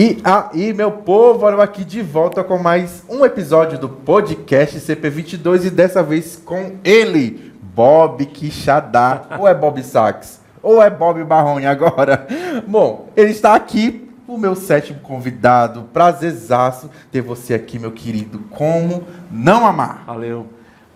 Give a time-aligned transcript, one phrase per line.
[0.00, 5.64] E aí, meu povo, olha aqui de volta com mais um episódio do podcast CP22
[5.64, 9.22] e dessa vez com ele, Bob Quixadá.
[9.40, 12.28] ou é Bob Sachs, ou é Bob Barrone agora.
[12.64, 15.88] Bom, ele está aqui, o meu sétimo convidado.
[15.92, 18.38] Prazerzaço ter você aqui, meu querido.
[18.50, 20.04] Como não amar?
[20.06, 20.46] Valeu.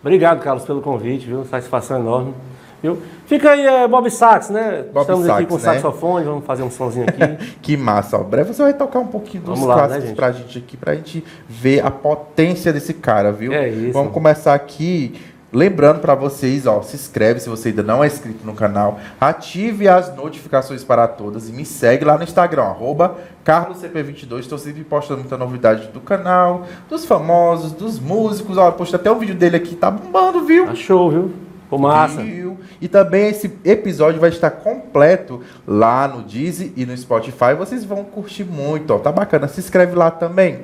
[0.01, 1.45] Obrigado, Carlos, pelo convite, viu?
[1.45, 2.35] Satisfação enorme.
[2.83, 2.99] Viu?
[3.27, 4.85] Fica aí, é Bob Sax, né?
[4.93, 5.61] Bob Estamos Sax, aqui com né?
[5.61, 7.23] saxofone, vamos fazer um sonzinho aqui.
[7.63, 8.25] Que massa, ó.
[8.25, 10.17] Breve você vai tocar um pouquinho dos Vamos lá, né, clássicos gente?
[10.17, 13.53] pra gente aqui, pra gente ver a potência desse cara, viu?
[13.53, 13.93] É isso.
[13.93, 15.15] Vamos começar aqui.
[15.55, 19.87] Lembrando pra vocês, ó, se inscreve se você ainda não é inscrito no canal, ative
[19.87, 24.39] as notificações para todas e me segue lá no Instagram, arroba CarlosCP22.
[24.41, 28.57] Estou sempre postando muita novidade do canal, dos famosos, dos músicos.
[28.57, 30.67] Ó, postei até um vídeo dele aqui, tá bombando, viu?
[30.67, 31.31] Tá show, viu?
[31.77, 32.23] Pô, massa.
[32.23, 32.59] Viu?
[32.81, 37.55] E também esse episódio vai estar completo lá no Deezy e no Spotify.
[37.57, 38.99] Vocês vão curtir muito, ó.
[38.99, 39.49] Tá bacana.
[39.49, 40.61] Se inscreve lá também.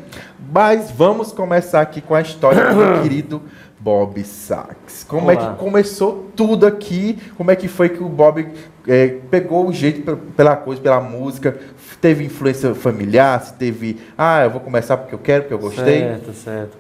[0.53, 3.41] Mas vamos começar aqui com a história do meu querido
[3.81, 5.05] Bob Sachs.
[5.05, 5.53] Como é Olá.
[5.55, 7.19] que começou tudo aqui?
[7.37, 8.47] Como é que foi que o Bob
[8.87, 11.57] é, pegou o jeito pe- pela coisa, pela música?
[12.01, 13.41] Teve influência familiar?
[13.43, 16.01] Se teve, ah, eu vou começar porque eu quero, porque eu gostei?
[16.01, 16.77] Certo, certo.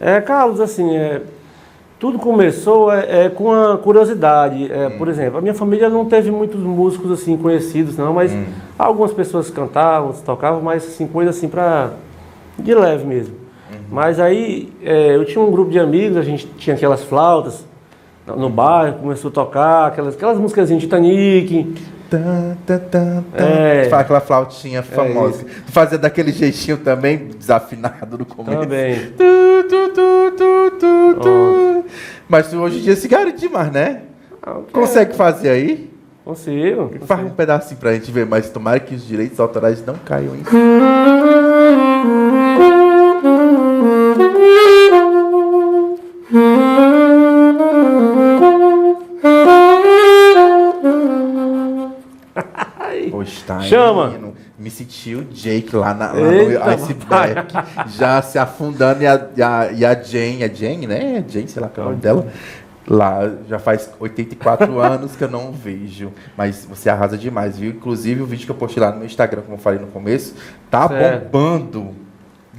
[0.00, 1.20] É, Carlos, assim, é,
[2.02, 4.68] tudo começou é, é, com a curiosidade.
[4.72, 4.98] É, Hum.
[4.98, 8.44] Por exemplo, a minha família não teve muitos músicos assim conhecidos, não, mas Hum.
[8.76, 11.90] algumas pessoas cantavam, tocavam, mas assim, coisa assim pra.
[12.58, 13.34] de leve mesmo.
[13.72, 13.78] Uhum.
[13.92, 17.64] Mas aí é, eu tinha um grupo de amigos, a gente tinha aquelas flautas
[18.26, 21.72] no- bairro, começou a tocar aquelas, aquelas músicas de Titanic.
[22.10, 23.44] Tan, tan, tan, tan.
[23.44, 23.88] É.
[23.92, 25.44] Aquela flautinha famosa.
[25.66, 28.58] tu fazia daquele jeitinho também desafinado no começo.
[28.60, 28.96] Também.
[29.16, 31.71] Tu, tu, tu, tu, tu, tu.
[32.32, 34.04] Mas hoje em dia se garante demais, né?
[34.72, 35.92] Consegue fazer aí?
[36.24, 36.90] Consigo.
[37.04, 40.42] Faz um pedacinho pra gente ver, mas tomara que os direitos autorais não caiam em
[53.62, 54.14] Chama.
[54.58, 57.52] Me senti o Jake lá, na, lá Eita, no iceberg,
[57.96, 61.24] já se afundando e a, e a, e a Jane, a Jane, né?
[61.26, 62.26] A Jane, sei lá qual é o nome dela.
[62.86, 66.12] Lá já faz 84 anos que eu não vejo.
[66.36, 67.70] Mas você arrasa demais, viu?
[67.70, 70.34] Inclusive o vídeo que eu postei lá no meu Instagram, como eu falei no começo,
[70.70, 71.30] tá Certo.
[71.30, 72.01] bombando.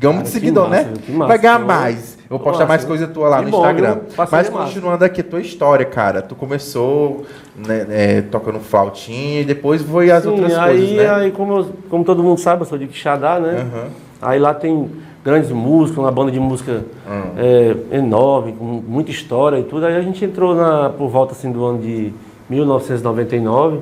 [0.02, 0.94] Cara, que seguidor, massa, né?
[1.09, 1.28] massa.
[1.28, 2.18] Vai ganhar mais.
[2.30, 3.98] Eu vou postar massa, mais coisa tua lá no bom, Instagram.
[4.31, 6.22] Mas continuando aqui a tua história, cara.
[6.22, 11.09] Tu começou né, é, tocando flautinha e depois foi as Sim, outras aí, coisas, né?
[11.12, 13.68] aí como, eu- como todo mundo sabe, eu sou de Quixadá, né?
[13.72, 13.88] Aham.
[14.22, 14.90] Aí lá tem
[15.24, 17.22] grandes músicos, uma banda de música Hum.
[17.38, 19.86] é, enorme, com muita história e tudo.
[19.86, 22.12] Aí a gente entrou na, por volta assim, do ano de
[22.50, 23.80] 1999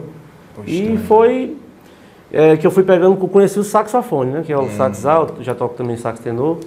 [0.55, 1.55] Poxa, e foi
[2.31, 4.43] é, que eu fui pegando, conheci o saxofone, né?
[4.45, 4.65] Que é Hum.
[4.65, 6.57] o sax alto, já toco também sax tenor.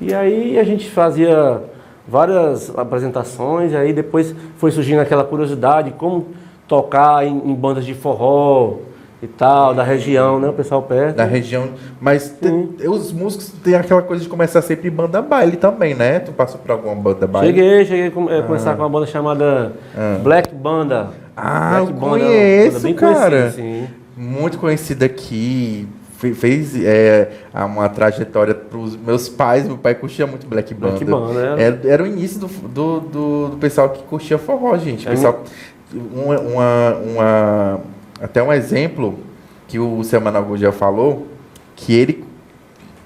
[0.00, 1.60] E aí a gente fazia
[2.06, 6.28] várias apresentações, e aí depois foi surgindo aquela curiosidade, como
[6.66, 8.74] tocar em, em bandas de forró
[9.20, 10.48] e tal, da região, né?
[10.48, 11.16] O pessoal perto.
[11.16, 11.70] Da região.
[12.00, 12.32] Mas
[12.86, 16.20] os músicos têm aquela coisa de começar sempre em banda baile também, né?
[16.20, 17.48] Tu passou por alguma banda baile?
[17.48, 20.18] Cheguei, cheguei a eh, começar com uma banda chamada Ah.
[20.22, 21.08] Black Banda.
[21.36, 23.30] Ah, Black eu Banda, conheço, banda bem cara.
[23.30, 23.88] conhecida, sim.
[24.18, 25.86] Muito conhecida aqui.
[26.18, 29.64] Fe- Fez é, uma trajetória para os meus pais.
[29.66, 30.92] Meu pai curtia muito Black Banda.
[30.92, 31.62] Black Banda, é.
[31.62, 35.06] Era, era o início do, do, do- do pessoal que curtia forró, gente.
[35.06, 35.44] É Pessoal,
[35.94, 37.80] uma, uma, uma-
[38.20, 39.18] até um exemplo
[39.68, 41.28] que o seu Manuel Gugel falou,
[41.76, 42.17] que ele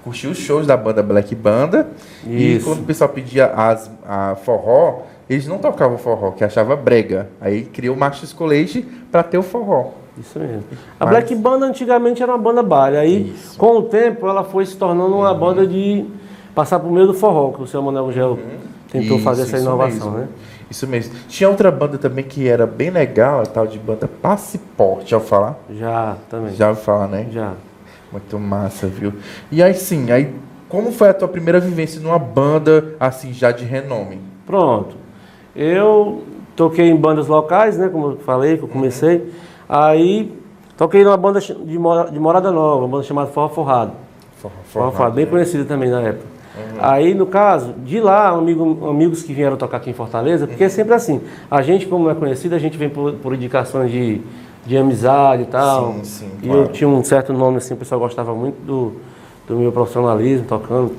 [0.03, 1.87] curtiu os shows da banda Black Banda.
[2.25, 2.65] E Isso.
[2.65, 7.29] quando o pessoal pedia as, a forró, eles não tocavam forró, que achava brega.
[7.39, 8.81] Aí criou o Macho Escolete
[9.11, 9.91] para ter o forró.
[10.17, 10.63] Isso mesmo.
[10.99, 12.97] A Mas- Black Banda antigamente era uma banda baile.
[12.97, 13.57] Aí, Isso.
[13.57, 16.05] com o tempo, ela foi se tornando uma banda de
[16.53, 18.37] passar por meio do forró, que o seu Manuel Gel
[18.91, 20.19] tentou Isso, fazer essa inovação, mesmo.
[20.19, 20.27] né?
[20.69, 21.15] Isso mesmo.
[21.27, 25.29] Tinha outra banda também que era bem legal, a tal de banda Passaporte, já ouviu
[25.29, 25.59] falar?
[25.71, 26.53] Já, também.
[26.53, 27.27] Já ouviu falar, né?
[27.31, 27.53] Já.
[28.13, 29.11] Muito massa, viu?
[29.51, 30.31] E aí sim, aí
[30.69, 34.19] como foi a tua primeira vivência numa banda assim já de renome?
[34.45, 34.95] Pronto.
[35.55, 36.23] Eu
[36.55, 37.89] toquei em bandas locais, né?
[37.89, 39.33] Como eu falei, que eu comecei.
[39.67, 40.31] Aí
[40.77, 43.91] toquei numa banda de, Mora- de Morada Nova, uma banda chamada Forró Forrado.
[44.37, 45.31] Forró, Forró Forrado, bem né?
[45.31, 46.33] conhecida também na época.
[46.79, 50.69] Aí, no caso, de lá, amigo- amigos que vieram tocar aqui em Fortaleza, porque é
[50.69, 51.19] sempre assim,
[51.49, 54.21] a gente, como é conhecido, a gente vem por, por indicações de,
[54.65, 55.93] de amizade e tal.
[55.93, 56.61] Sim, sim, E claro.
[56.61, 58.93] eu tinha um certo nome, assim, o pessoal gostava muito do,
[59.47, 60.93] do meu profissionalismo tocando.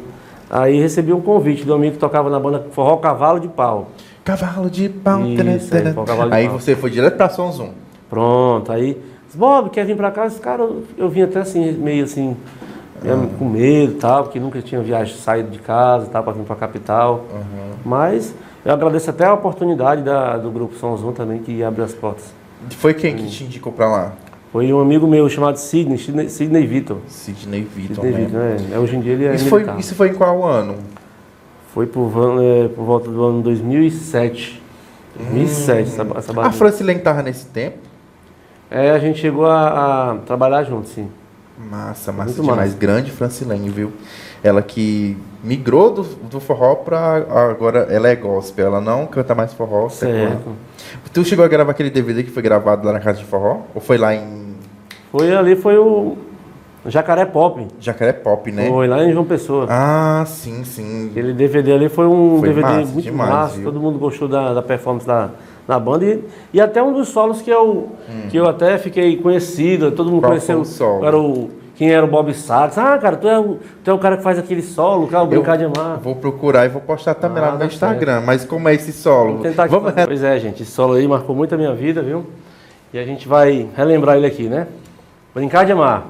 [0.51, 3.89] Aí recebi um convite do amigo que tocava na banda Forró Cavalo de Pau.
[4.25, 5.23] Cavalo de pau.
[5.25, 5.37] Isso,
[5.71, 6.59] tana, aí, cavalo de Aí pau.
[6.61, 7.71] você foi direto pra Som Zoom.
[8.09, 9.01] Pronto, aí,
[9.35, 10.27] Bob, quer vir pra cá?
[10.27, 12.37] Esse cara, eu, eu vim até assim, meio assim,
[13.03, 16.33] mesmo com medo e tal, porque nunca tinha viagem, saído de casa e tal, para
[16.35, 17.25] vir para a capital.
[17.85, 18.35] Mas
[18.65, 22.33] eu agradeço até a oportunidade da, do Grupo São Zoom também, que abriu as portas.
[22.71, 24.13] Foi quem que te indicou pra lá?
[24.53, 26.99] Foi um amigo meu chamado Sidney, Sidney, Sidney Vitor.
[27.09, 28.57] Sidney Vitor, Sidney né?
[28.57, 28.77] Vitor, né?
[28.77, 30.77] É, Hoje em dia ele é Isso foi, isso foi em qual ano?
[31.73, 32.09] Foi por,
[32.41, 34.63] é, por volta do ano 2007.
[35.17, 36.53] 2007, essa, essa A.
[36.53, 37.79] Francilene tava nesse tempo?
[38.71, 41.09] É, a gente chegou a, a trabalhar junto, sim.
[41.59, 42.71] Massa, massa Muito demais.
[42.71, 42.79] massa.
[42.79, 43.93] Grande Francilene, viu?
[44.45, 48.67] Ela que migrou do, do forró pra agora ela é gospel.
[48.67, 49.89] Ela não canta mais forró.
[49.89, 50.33] secular.
[50.33, 50.51] Certo.
[51.15, 53.63] Tu chegou a gravar aquele DVD que foi gravado lá na casa de forró?
[53.75, 54.55] Ou foi lá em
[55.11, 56.19] Foi ali, foi o
[56.87, 57.67] Jacaré Pop.
[57.81, 58.69] Jacaré Pop, né?
[58.69, 59.67] Foi lá em João Pessoa.
[59.71, 61.09] Ah, sim, sim.
[61.11, 63.65] Aquele DVD ali foi um Foi DVD massa muito demais, massa, viu?
[63.65, 65.31] todo mundo gostou da, da performance da,
[65.67, 67.93] da banda e, e até um dos solos que eu,
[68.29, 70.21] que eu até fiquei conhecido, todo mundo Hum.
[70.21, 71.05] Qual conheceu foi o solo?
[71.07, 72.79] Era o, quem era o Bob Sachs.
[72.79, 75.27] Ah, cara, tu é o, tu é o cara que faz aquele solo, cara, o
[75.27, 75.99] Brincar de Amar.
[76.01, 78.21] Vou procurar e vou postar também lá Ah, no dá meu Instagram.
[78.25, 79.31] Mas como é esse solo?
[79.31, 80.07] Vamos tentar aqui Vamos fazer.
[80.07, 82.25] Pois é, gente, esse solo aí marcou muito a minha vida, viu?
[82.93, 84.69] E a gente vai relembrar ele aqui, né?
[85.35, 86.05] Brincar de Amar.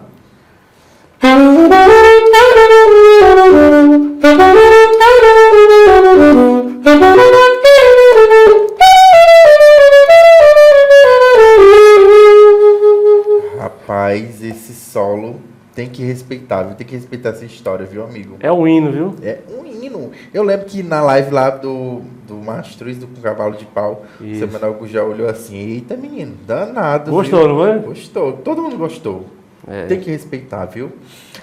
[13.58, 15.40] Rapaz, esse solo
[15.74, 16.76] tem que respeitar, viu?
[16.76, 18.36] Tem que respeitar essa história, viu, amigo?
[18.40, 19.14] É um hino, viu?
[19.22, 20.10] É um hino.
[20.32, 24.38] Eu lembro que na live lá do, do Mastruz, do Cavalo de Pau, o Isso.
[24.38, 27.10] seu Manuel já olhou assim, eita menino, danado.
[27.10, 27.48] Gostou, viu?
[27.48, 27.78] não foi?
[27.80, 29.26] Gostou, todo mundo gostou.
[29.66, 29.86] É.
[29.86, 30.92] Tem que respeitar, viu?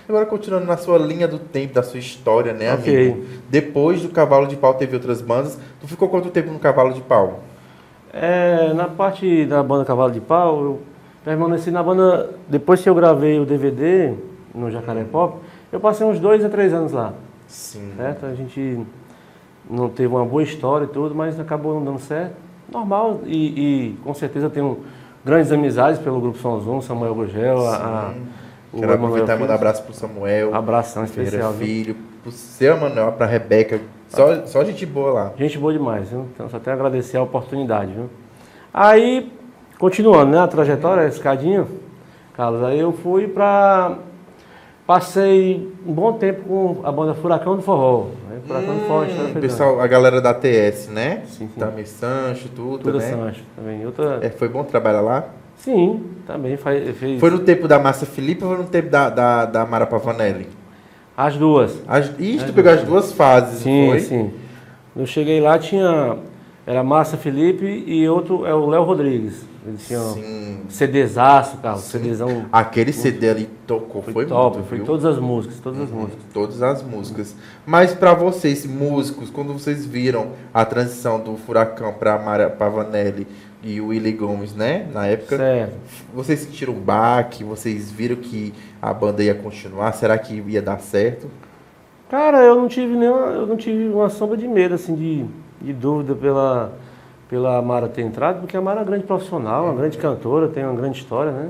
[0.07, 2.95] Agora, continuando na sua linha do tempo, da sua história, né, Ok.
[2.95, 3.25] amigo?
[3.50, 5.57] Depois do Cavalo de Pau teve outras bandas.
[5.80, 7.42] Tu ficou quanto tempo no Cavalo de Pau?
[8.13, 10.81] É, na parte da banda Cavalo de Pau, eu
[11.23, 12.31] permaneci na banda.
[12.47, 14.13] Depois que eu gravei o DVD
[14.53, 15.38] no Jacaré Pop,
[15.71, 17.13] eu passei uns dois a três anos lá.
[17.47, 17.91] Sim.
[17.97, 18.25] Certo?
[18.25, 18.79] A gente
[19.69, 22.33] não teve uma boa história e tudo, mas acabou não dando certo.
[22.71, 24.79] Normal, e, e com certeza tenho
[25.25, 28.13] grandes amizades pelo Grupo São Zoom, Samuel Gugel, a, a,
[28.74, 31.51] o Quero aproveitar e mandar um abraço pro Samuel, Abração especial.
[31.51, 31.67] viu?
[31.67, 33.81] Filho, pro seu Manuel, pra Rebeca.
[34.07, 35.33] Só, só gente boa lá.
[35.38, 36.25] Gente boa demais, viu?
[36.33, 38.09] Então só tenho a agradecer a oportunidade, viu?
[38.74, 39.31] Aí,
[39.81, 40.38] continuando, né?
[40.38, 41.66] A trajetória, a escadinha,
[42.38, 43.98] Carlos, aí eu fui pra.
[44.86, 48.07] Passei um bom tempo com a banda Furacão do Forró.
[48.30, 48.39] Né?
[48.45, 51.24] Furacão do Forró, história Hum, pessoal, a galera da TS, né?
[51.25, 51.60] Sim, sim.
[51.60, 53.10] Tami Sancho, tudo, Tudo né?
[53.10, 53.86] Sancho também.
[53.86, 54.19] Outra...
[54.22, 55.25] É, foi bom trabalhar lá?
[55.56, 57.19] Sim, também faz, fez.
[57.19, 60.48] Foi no tempo da Márcia Felipe ou foi no tempo da, da, da Mara Pavanelli?
[61.16, 61.81] As duas.
[61.88, 64.00] As, Ih, tu pegou as duas fases, Sim, foi?
[64.00, 64.31] sim.
[64.95, 66.18] Eu cheguei lá, tinha.
[66.66, 69.50] Era Márcia Felipe e outro é o Léo Rodrigues.
[69.66, 70.58] Eles tinham Sim.
[70.69, 71.84] CDzaço, Carlos.
[71.84, 72.46] CDzão.
[72.52, 74.88] Aquele CD ali tocou, Foi, foi, top, muito, foi viu?
[74.88, 76.24] todas as músicas, todas as músicas.
[76.34, 77.36] Todas as músicas.
[77.66, 83.28] Mas pra vocês, músicos, quando vocês viram a transição do Furacão pra Mara Pavanelli
[83.62, 84.88] e o Willy Gomes, né?
[84.92, 85.74] Na época, Certo.
[86.12, 87.44] vocês sentiram um baque?
[87.44, 89.92] Vocês viram que a banda ia continuar?
[89.94, 91.28] Será que ia dar certo?
[92.10, 95.25] Cara, eu não tive nenhuma, eu não tive uma sombra de medo, assim, de,
[95.62, 96.74] de dúvida pela,
[97.31, 100.66] pela Mara ter entrado, porque a Mara é uma grande profissional, uma grande cantora, tem
[100.66, 101.50] uma grande história, né?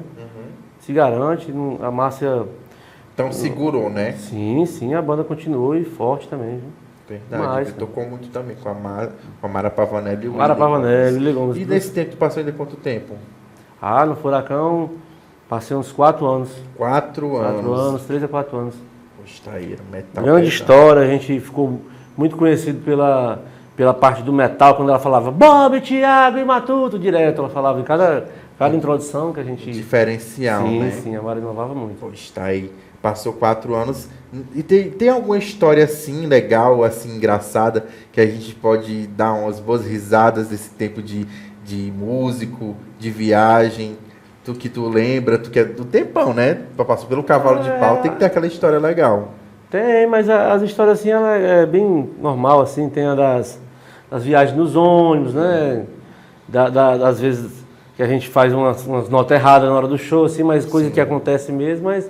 [0.79, 1.51] Se garante,
[1.81, 2.45] a Márcia.
[3.15, 4.11] Então segurou, né?
[4.11, 6.69] Sim, sim, a banda continuou e forte também, viu?
[7.09, 7.43] Verdade.
[7.43, 10.55] Mas, ele tocou muito também com a Mara, com a Mara Pavanelli e o Mara
[10.55, 11.15] Pavanelli, Gomes.
[11.15, 11.57] Willy Gomes.
[11.57, 13.15] E nesse tempo, tu passou ainda quanto tempo?
[13.81, 14.91] Ah, no Furacão,
[15.49, 16.55] passei uns quatro anos.
[16.77, 17.79] Quatro, Quatro anos.
[17.79, 18.75] anos, três a quatro anos.
[19.17, 20.23] Poxa, aí, metal.
[20.23, 20.61] Grande pesado.
[20.61, 21.81] história, a gente ficou
[22.15, 23.41] muito conhecido pela,
[23.81, 27.39] pela parte do metal, quando ela falava Bob, Thiago e Matuto, direto.
[27.39, 28.27] Ela falava em cada,
[28.59, 29.71] cada introdução que a gente.
[29.71, 30.91] Diferencial, sim, né?
[30.91, 31.97] sim, a Mara inovava muito.
[31.99, 32.71] Poxa, tá aí.
[33.01, 34.07] Passou quatro anos.
[34.53, 39.59] E tem, tem alguma história assim, legal, assim, engraçada, que a gente pode dar umas
[39.59, 41.25] boas risadas desse tempo de,
[41.65, 43.97] de músico, de viagem?
[44.45, 46.65] Tu que tu lembra, tu que é do tempão, né?
[46.77, 49.29] Passou pelo cavalo de pau, tem que ter aquela história legal.
[49.71, 53.60] Tem, mas as histórias assim, ela é bem normal, assim, tem a das,
[54.11, 55.85] das viagens nos ônibus, né?
[56.47, 57.63] Da, da- das vezes
[57.95, 60.91] que a gente faz umas, umas notas erradas na hora do show, assim, mas coisa
[60.91, 62.09] que acontece mesmo, mas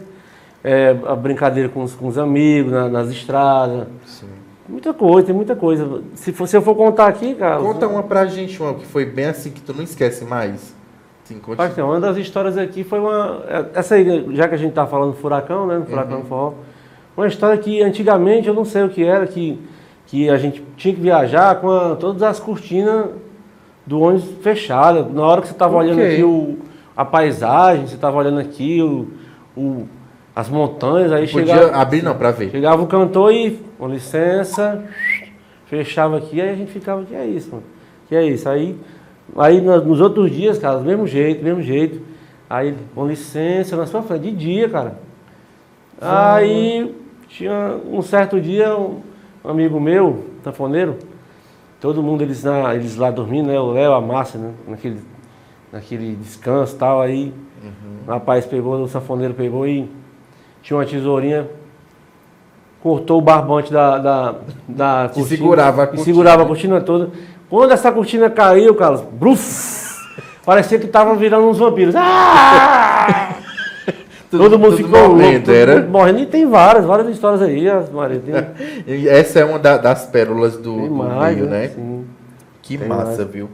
[0.63, 3.87] é, a brincadeira com os, com os amigos, na- nas estradas.
[4.05, 4.27] Sim.
[4.67, 6.01] Muita coisa, tem muita coisa.
[6.15, 7.61] Se, for, se eu for contar aqui, cara.
[7.61, 10.73] Conta uma pra gente, uma que foi bem assim, que tu não esquece mais.
[11.25, 11.39] Sim,
[11.75, 13.43] tem uma das histórias aqui foi uma.
[13.47, 15.81] é, Essa aí, já que a gente tá falando do furacão, né?
[15.87, 16.25] Furacão Uhum.
[16.25, 16.53] forró.
[17.15, 19.59] Uma história que antigamente eu não sei o que era, que,
[20.11, 23.05] que a gente tinha que viajar com a- todas as cortinas
[23.87, 25.09] do ônibus fechadas.
[25.11, 26.11] Na hora que você tava olhando Ok.
[26.13, 26.57] aqui o,
[26.97, 29.07] a paisagem, você tava olhando aqui o.
[29.57, 29.87] o
[30.35, 32.49] as montanhas, aí Podia chegava, abrir não, pra ver.
[32.51, 34.81] chegava o cantor e, com licença,
[35.65, 37.63] fechava aqui, aí a gente ficava, que é isso, mano?
[38.07, 38.47] Que é isso?
[38.47, 38.77] Aí,
[39.37, 42.01] aí no- nos outros dias, cara, do mesmo jeito, mesmo jeito.
[42.49, 44.93] Aí, com licença, nós fomos de dia, cara.
[45.99, 46.93] Aí
[47.27, 49.01] tinha um certo dia, um
[49.43, 50.97] amigo meu, tafoneiro,
[51.79, 53.59] todo mundo eles, na, eles lá dormindo, né?
[53.59, 54.51] O Léo, a Márcia, né?
[54.67, 54.99] Naquele,
[55.71, 57.33] naquele descanso e tal, aí
[58.07, 59.89] o rapaz pegou, o sanfoneiro pegou e
[60.61, 61.47] tinha uma tesourinha,
[62.81, 64.35] cortou o barbante da, da,
[64.67, 66.05] da Que segurava a cortina.
[66.05, 67.11] segurava a cortina toda.
[67.49, 69.95] Quando essa cortina caiu, Carlos, bruf,
[70.45, 71.95] parecia que tava virando uns vampiros.
[71.95, 73.37] Ah!
[74.31, 75.81] Tudo- todo mundo ficou morrendo, louco, era?
[75.87, 76.19] morrendo.
[76.19, 78.19] E tem várias, várias histórias aí, as Maria.
[78.19, 78.33] Tem,
[79.09, 81.61] Essa é uma da- das pérolas do, do mais, meio, né?
[81.63, 81.67] né?
[81.75, 82.05] Sim.
[82.61, 83.49] Que Tem massa, viu?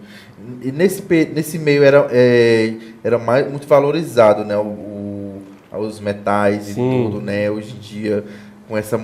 [0.62, 1.04] E nesse,
[1.34, 4.56] nesse meio era, é, era mais, muito valorizado, né?
[4.56, 5.42] O, o-
[5.80, 7.02] os metais Sim.
[7.02, 7.50] e tudo, né?
[7.52, 8.24] Hoje em dia,
[8.68, 9.04] com essa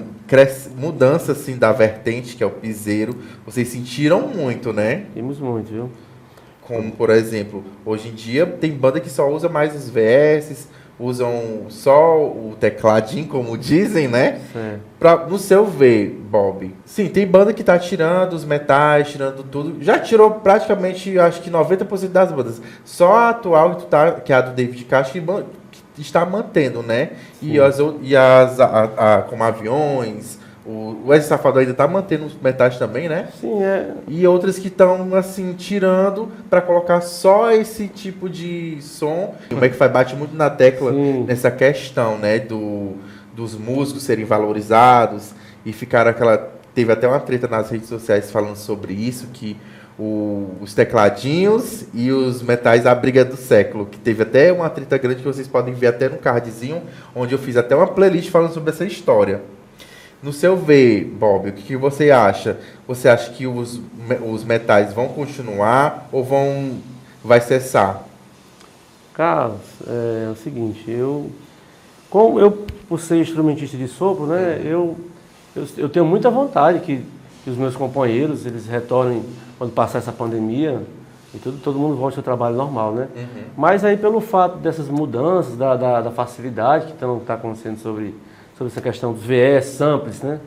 [0.78, 3.16] mudança, assim, da vertente, que é o piseiro,
[3.46, 5.04] vocês sentiram muito, né?
[5.14, 5.90] Temos muito, viu?
[6.62, 10.68] Como, por exemplo, hoje em dia tem banda que só usa mais os VS,
[11.04, 14.40] usam só o tecladinho, como dizem, né?
[14.52, 14.80] Certo.
[15.00, 19.84] Pra, no seu ver, Bob, sim, tem banda que tá tirando os metais, tirando tudo.
[19.84, 22.62] Já tirou praticamente, acho que 90% das bandas.
[22.86, 25.22] Só a atual que, tu tá, que é a do David Castro,
[25.72, 27.12] que, que está mantendo, né?
[27.42, 32.34] E as, e as a- a- como aviões, o, Wesley Safadão ainda tá mantendo os
[32.42, 33.28] metais também, né?
[33.40, 33.92] Sim, é.
[34.08, 39.36] E outras que estão, assim, tirando para colocar só esse tipo de som.
[39.52, 41.26] O Mac bate muito na tecla Sim.
[41.28, 42.94] nessa questão, né, do,
[43.36, 45.32] dos músicos serem valorizados
[45.66, 46.52] e ficar aquela...
[46.74, 49.56] Teve até uma treta nas redes sociais falando sobre isso, que
[50.00, 54.98] o- os tecladinhos e os metais a briga do século, que teve até uma treta
[54.98, 56.82] grande que vocês podem ver até no cardzinho,
[57.16, 59.42] onde eu fiz até uma playlist falando sobre essa história.
[60.24, 62.58] No seu ver, Bob, o que, que você acha?
[62.88, 63.82] Você acha que os,
[64.26, 66.78] os metais vão continuar ou vão
[67.22, 68.04] vai cessar?
[69.14, 71.30] Carlos, é, o seguinte, eu,
[72.10, 74.96] como eu, por ser instrumentista de sopro, né, eu,
[75.54, 77.04] eu, eu tenho muita vontade que,
[77.44, 79.24] que os meus companheiros, eles retornem
[79.58, 80.82] quando passar essa pandemia
[81.34, 83.08] e tudo, todo mundo volte ao seu trabalho normal, né?
[83.58, 88.16] Mas aí pelo fato dessas mudanças, da, da, da facilidade que está acontecendo sobre,
[88.64, 90.40] sobre essa questão dos VS, samples, né?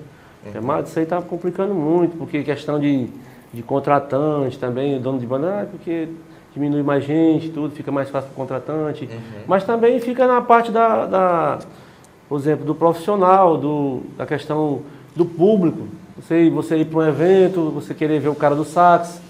[0.52, 3.08] Chamado, isso aí está complicando muito, porque questão de,
[3.52, 6.08] de contratante também, o dono de banda, ah, porque
[6.54, 9.08] diminui mais gente, tudo, fica mais fácil para o contratante.
[9.46, 11.58] Mas também fica na parte da, da,
[12.28, 14.82] por exemplo, do profissional, do, da questão
[15.16, 15.88] do público.
[16.16, 19.20] Você, você ir para um evento, você querer ver o cara do sax.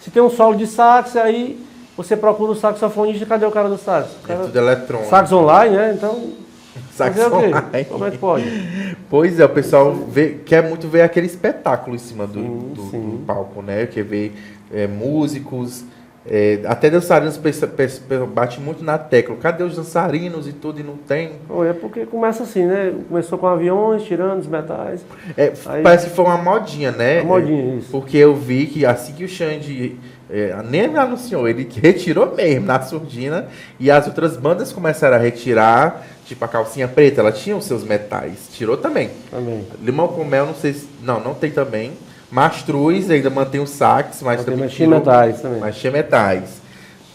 [0.00, 1.62] Se tem um solo de sax, aí
[1.96, 4.08] você procura o saxofonista, cadê o cara do sax?
[4.26, 5.10] É tudo eletrônico.
[5.10, 5.92] sax online, né?
[5.94, 6.41] Então,
[6.92, 7.46] Sax fazer o quê?
[7.46, 7.84] online.
[7.86, 8.44] Como é que pode?
[9.08, 12.90] Pois é, o pessoal vê- quer muito ver aquele espetáculo em cima do, Sim, do-
[12.90, 13.10] sim.
[13.10, 13.86] do palco, né?
[13.86, 14.32] Quer ver
[14.72, 15.84] é, músicos,
[16.24, 17.38] é, até dançarinos
[18.32, 19.36] bate muito na tecla.
[19.36, 21.32] Cadê os dançarinos e tudo e não tem?
[21.68, 22.92] É porque começa assim, né?
[23.08, 25.04] Começou com aviões, tirando os metais.
[25.36, 27.22] É, Aí- parece que foi uma modinha, né?
[27.22, 27.90] Uma modinha, isso.
[27.90, 29.98] Porque eu vi que assim que o Xande
[30.30, 33.48] é, nem anunciou, ele retirou mesmo na surdina
[33.80, 37.82] e as outras bandas começaram a retirar, tipo a calcinha preta, ela tinha os seus
[37.82, 39.10] metais, tirou também.
[39.30, 39.66] Também.
[39.82, 40.88] Limão com mel, não sei se.
[41.02, 41.92] Não, não tem também.
[42.32, 44.68] Mastruz ainda mantém o sax, mas Mas também.
[44.68, 45.70] tirou- metais também.
[45.72, 46.62] Tinha metais.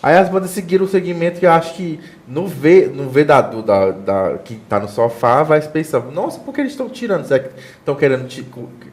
[0.02, 3.42] Aí as bandas seguiram o segmento que eu acho que no V, no v da,
[3.42, 7.24] da, da- que tá no sofá vai pensando, nossa, por que eles estão tirando?
[7.24, 8.28] Estão querendo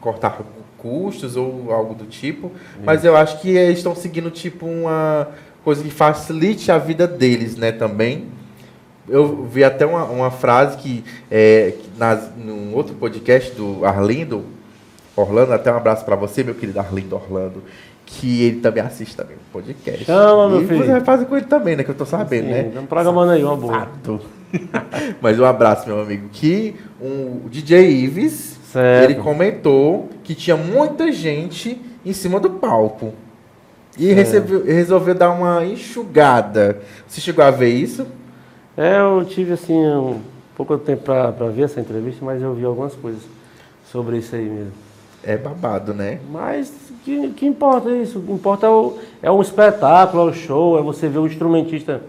[0.00, 0.40] cortar
[0.78, 2.50] custos ou algo do tipo?
[2.82, 5.28] Mas eu acho que eles estão seguindo tipo uma
[5.62, 8.28] coisa que facilite a vida deles, né, também.
[9.06, 14.42] Eu vi até uma, uma frase que, é, nas, num outro podcast do Arlindo,
[15.16, 17.62] Orlando, até um abraço para você, meu querido Arlindo Orlando,
[18.04, 20.04] que ele também assiste também o podcast.
[20.04, 20.84] Chama, meu e filho.
[20.84, 21.84] você vai fazer com ele também, né?
[21.84, 22.66] Que eu tô sabendo, Sim, né?
[22.68, 23.88] Estamos programando aí, uma boa.
[25.20, 26.28] Mas um abraço, meu amigo.
[26.32, 29.10] Que um, o DJ Ives, Certo.
[29.10, 33.12] ele comentou que tinha muita gente em cima do palco.
[33.96, 36.80] E recebeu- resolveu dar uma enxugada.
[37.06, 38.06] Você chegou a ver isso?
[38.76, 40.20] É, eu tive assim um
[40.56, 43.22] pouco tempo para ver essa entrevista, mas eu vi algumas coisas
[43.90, 44.72] sobre isso aí mesmo.
[45.26, 46.20] É babado, né?
[46.30, 48.18] Mas que, que importa isso?
[48.18, 51.26] O que importa é, o, é um espetáculo, é o show, é você ver o
[51.26, 52.00] instrumentista.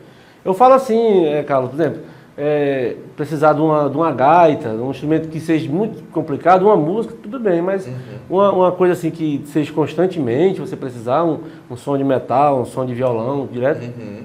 [0.43, 2.01] Eu falo assim, é, Carlos, por exemplo,
[2.37, 6.77] é, precisar de uma, de uma gaita, de um instrumento que seja muito complicado, uma
[6.77, 7.89] música, tudo bem, mas
[8.29, 12.65] uma, uma coisa assim que seja constantemente, você precisar, um, um som de metal, um
[12.65, 13.81] som de violão direto,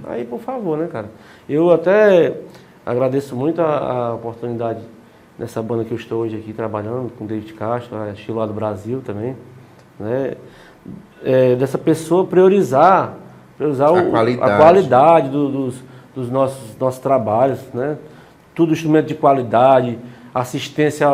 [0.09, 1.11] aí por favor, né, cara?
[1.49, 2.37] Eu até
[2.85, 4.81] agradeço muito a, a oportunidade
[5.41, 8.53] nessa banda que eu estou hoje aqui trabalhando, com o David Castro, a Estilo do
[8.53, 9.35] Brasil também,
[9.99, 10.35] né?
[11.25, 13.15] É, dessa pessoa priorizar,
[13.57, 14.53] priorizar A o- qualidade.
[14.53, 15.83] a qualidade do- dos,
[16.15, 17.97] dos nossos, nossos trabalhos, né?
[18.55, 19.99] Tudo instrumento de qualidade,
[20.35, 21.09] assistência.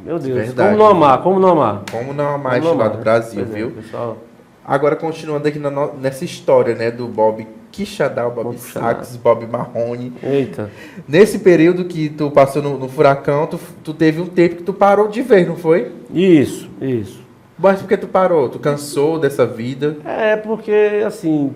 [0.00, 0.70] Meu Deus, Verdade.
[0.70, 1.22] como não amar?
[1.22, 1.82] Como não amar?
[1.90, 3.02] Como não amar Como não Estilado amar, né?
[3.02, 3.70] Brasil, é, viu?
[3.72, 4.16] pessoal.
[4.64, 5.70] Agora, continuando aqui na
[6.00, 8.56] nessa história, né, do Bob Quixadá, o Bob.
[8.58, 10.12] Sachs, Bob Marrone.
[10.22, 10.70] Eita.
[11.06, 14.72] Nesse período que tu passou no, no furacão, tu, tu teve um tempo que tu
[14.72, 15.92] parou de ver, não foi?
[16.12, 17.20] Isso, isso.
[17.58, 18.48] Mas por que tu parou?
[18.48, 19.96] Tu cansou dessa vida?
[20.04, 21.52] É, porque, assim,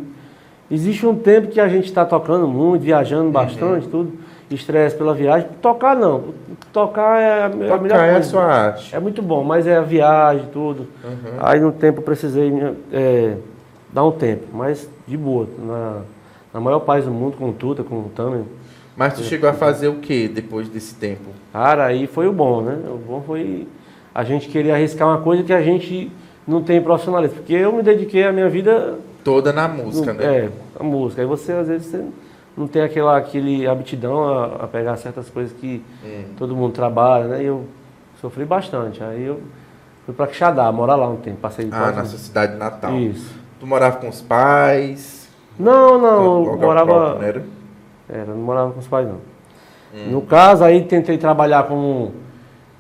[0.71, 3.31] existe um tempo que a gente está tocando muito, viajando Uhum.
[3.33, 4.13] bastante, tudo,
[4.51, 5.49] estresse pela viagem.
[5.63, 6.25] Tocar não.
[6.73, 8.29] Tocar é a, me- a melhor Tocar é a coisa.
[8.29, 8.95] sua arte.
[8.95, 10.87] É muito bom, mas é a viagem, tudo.
[11.05, 11.33] Uhum.
[11.41, 12.53] Aí no tempo eu precisei
[12.93, 13.37] é,
[13.93, 15.47] dar um tempo, mas de boa.
[15.59, 16.01] Na,
[16.55, 18.43] na maior paz do mundo, com tudo, com o Tamer.
[18.97, 21.31] Mas tu chegou a fazer o que depois desse tempo?
[21.53, 22.79] Cara, aí foi o bom, né?
[22.89, 23.67] O bom foi
[24.15, 26.11] a gente querer arriscar uma coisa que a gente
[26.47, 27.37] não tem profissionalismo.
[27.39, 30.25] Porque eu me dediquei a minha vida Toda na música, no- né?
[30.25, 31.23] É, a música.
[31.23, 32.05] Aí você, às vezes, você
[32.57, 36.25] não tem aquela aquele aptidão a, a pegar certas coisas que Hum.
[36.37, 37.43] todo mundo trabalha, né?
[37.43, 37.65] E eu
[38.21, 39.03] sofri bastante.
[39.03, 39.41] Aí eu
[40.05, 41.39] fui pra Quixadá, morar lá um tempo.
[41.41, 42.95] Passei Ah, na sua cidade natal.
[42.99, 43.41] Isso.
[43.63, 45.29] Tu morava com os pais?
[45.57, 46.87] Não, não, eu Local morava.
[46.87, 47.43] próprio, era?
[48.13, 49.19] Era, não morava com os pais, não.
[49.95, 50.11] Hum.
[50.11, 52.13] No caso, aí tentei trabalhar como.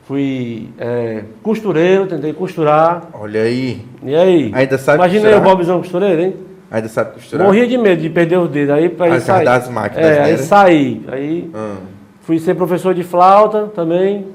[0.08, 3.04] Fui é, costureiro, tentei costurar.
[3.14, 3.86] Olha aí.
[4.02, 4.50] E aí?
[4.52, 5.56] Ainda sabe Imagina aí o costurar?
[5.56, 6.36] Bobzão costureiro, hein?
[6.68, 7.46] Ainda sabe costurar?
[7.46, 8.74] Morria de medo de perder os dedos.
[8.74, 9.44] Aí pra Ah, sair.
[9.44, 10.24] das máquinas, É, né?
[10.24, 11.04] aí saí.
[11.06, 11.76] Aí Ah.
[12.22, 14.26] fui ser professor de flauta também.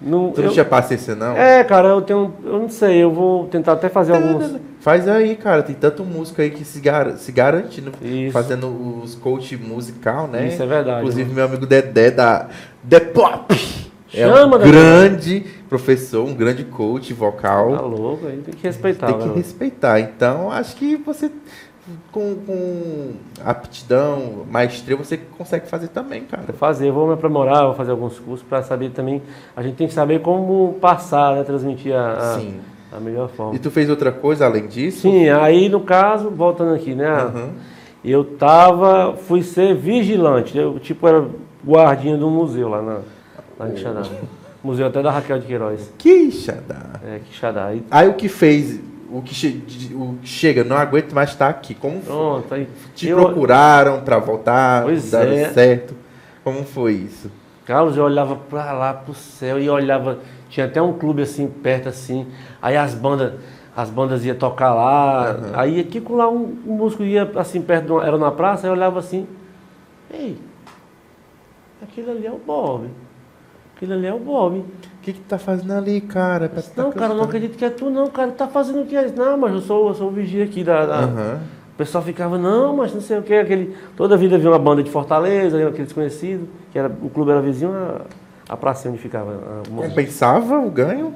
[0.00, 1.34] Não, Tu não eu- tinha paciência, não?
[1.36, 2.34] É, cara, eu tenho.
[2.44, 4.56] Eu não sei, eu vou tentar até fazer alguns.
[4.80, 5.62] Faz aí, cara.
[5.62, 8.32] Tem tanto músico aí que se, gar se garante no- Isso.
[8.32, 8.68] fazendo
[9.02, 10.48] os coach musical, né?
[10.48, 10.98] Isso é verdade.
[11.00, 12.46] Inclusive, meu amigo Dedé da
[12.88, 13.54] The Pop.
[14.14, 14.70] É Chama, um Dedé.
[14.70, 17.88] grande professor, um grande coach Tá vocal.
[17.88, 19.06] louco, aí tem que respeitar.
[19.06, 19.38] Tem que garoto.
[19.38, 19.98] respeitar.
[20.00, 21.30] Então, acho que você,
[22.10, 23.12] com, com
[23.44, 26.42] aptidão, maestria, você consegue fazer também, cara.
[26.46, 29.22] Vou fazer, vou me aprimorar, vou fazer alguns cursos para saber também.
[29.54, 31.44] A gente tem que saber como passar, né?
[31.44, 32.38] Transmitir a,
[32.92, 33.54] a, a melhor forma.
[33.54, 35.02] E tu fez outra coisa além disso?
[35.02, 37.24] Sim, aí no caso, voltando aqui, né?
[37.24, 37.50] Uhum.
[38.04, 41.24] Eu tava, fui ser vigilante, eu tipo era
[41.64, 43.00] guardinha do museu lá na,
[43.58, 44.02] lá em Quixadá.
[44.66, 45.92] Museu até da Raquel de Queiroz.
[45.96, 47.00] Que xadá.
[47.06, 47.66] É, Quixadá.
[47.66, 49.60] Aí Aí o que fez, o que, che-
[49.94, 51.74] o que chega, não aguento mais estar aqui.
[51.74, 52.04] Como foi?
[52.14, 55.48] pronto, aí te eu- procuraram pra voltar, Pois dar é.
[55.50, 55.94] certo?
[56.44, 57.30] Como foi isso?
[57.64, 61.88] Carlos, eu olhava pra lá, pro céu, e olhava, tinha até um clube assim, perto
[61.88, 62.26] assim,
[62.62, 63.32] aí as bandas,
[63.76, 65.52] as bandas iam tocar lá, Aham.
[65.54, 68.70] aí aqui com lá um, um músico ia assim, perto, uma- era na praça, aí
[68.70, 69.26] eu olhava assim,
[70.12, 70.38] ei,
[71.82, 72.88] aquele ali é o Bob,
[73.74, 74.64] aquele ali é o Bob.
[75.06, 76.48] O que que tu tá fazendo ali, cara?
[76.48, 78.96] Pra Não, cara, eu não acredito que é tu não, cara, tá fazendo o que
[78.96, 79.08] é?
[79.14, 80.84] Não, mas eu sou, eu sou o vigia aqui da...
[80.84, 81.40] da- Aham.
[81.72, 83.76] O pessoal ficava, não, mas não sei o que, aquele.
[83.96, 87.40] Toda a vida via uma banda de Fortaleza, aquele desconhecido, que era, o clube era
[87.40, 88.00] vizinho a,
[88.52, 89.30] a praça onde ficava.
[89.30, 91.14] a- Compensava o ganho?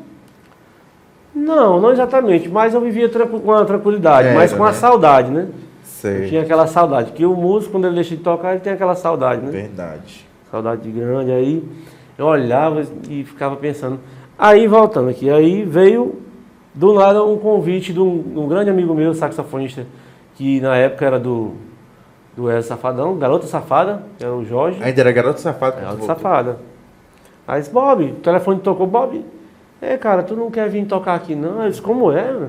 [1.34, 4.72] Não, não exatamente, mas eu vivia com a tranquilidade, Era, mas com a né?
[4.74, 5.48] saudade, né?
[5.48, 6.28] Eu Sei.
[6.28, 9.40] tinha aquela saudade, que o músico, quando ele deixa de tocar, ele tem aquela saudade,
[9.42, 9.50] né?
[9.50, 10.24] Verdade.
[10.48, 11.64] Saudade de grande, aí
[12.20, 13.98] eu olhava e ficava pensando.
[14.38, 16.20] Aí, voltando aqui, aí veio
[16.74, 19.86] do nada um convite de um, de um grande amigo meu, saxofonista,
[20.34, 21.52] que na época era do,
[22.36, 24.82] do Elza Safadão, Garota Safada, que era o Jorge.
[24.82, 26.06] Ainda era Garota tu voltou.
[26.06, 26.58] Safada.
[27.48, 29.24] Aí disse, Bob, o telefone tocou, Bob.
[29.80, 31.62] É, cara, tu não quer vir tocar aqui não?
[31.62, 32.48] Eu disse, como é?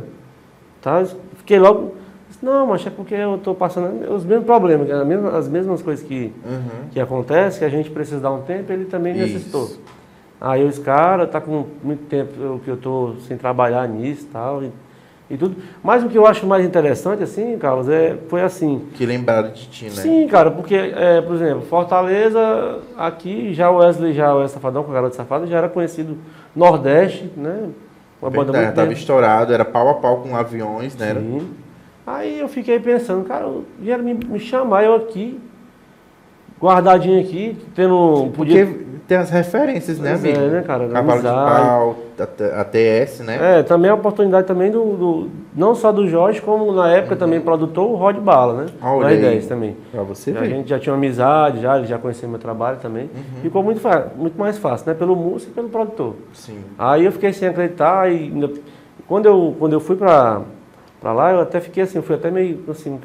[0.81, 1.03] Tá?
[1.37, 1.95] Fiquei logo.
[2.41, 5.81] Não, mas é porque eu tô passando os mesmos problemas, é a mesma- as mesmas
[5.81, 6.87] coisas que, Uhum.
[6.91, 9.21] que acontece, que a gente precisa dar um tempo, ele também Isso.
[9.33, 9.69] necessitou.
[10.39, 14.23] Aí eu disse, cara, tá com muito tempo eu- que eu tô sem trabalhar nisso
[14.23, 14.71] e tal, e,
[15.29, 15.55] e tudo.
[15.83, 18.87] Mas o que eu acho mais interessante, assim, Carlos, é, foi assim.
[18.95, 19.91] Que lembraram de ti, né?
[19.91, 24.83] Sim, cara, porque, é, por exemplo, Fortaleza, aqui, já o Wesley, já o Wesley Safadão,
[24.83, 26.17] com o Garoto Safado, já era conhecido
[26.55, 27.69] Nordeste, né?
[28.19, 31.09] Uma banda Verdade, muito tava estourado, era pau a pau com aviões, né?
[31.11, 31.47] Era- Sim.
[32.05, 33.47] Aí eu fiquei pensando, cara,
[33.79, 35.39] vieram me, me chamar, eu aqui,
[36.61, 38.29] guardadinho aqui, tendo.
[38.35, 40.39] Podia, Porque tem as referências, né, é, amigo?
[40.39, 43.59] né, cara, Cavalo de pau, a, a TS, né?
[43.59, 47.41] É, também a oportunidade também do, do- Não só do Jorge, como na época também
[47.41, 48.65] produtor o Rod Bala, né?
[48.81, 48.87] Uhum.
[48.99, 49.39] Olha aí.
[49.41, 49.75] R10 também.
[49.91, 50.49] Pra você A ver.
[50.49, 53.03] gente já tinha uma amizade, já, ele já conhecia meu trabalho também.
[53.13, 53.41] Uhum.
[53.41, 53.81] Ficou muito,
[54.15, 54.93] muito mais fácil, né?
[54.93, 56.15] Pelo músico e pelo produtor.
[56.33, 56.59] Sim.
[56.79, 58.31] Aí eu fiquei sem acreditar e
[59.07, 60.41] quando eu, quando eu fui pra,
[61.01, 62.97] pra lá, eu até fiquei assim, fui até meio assim,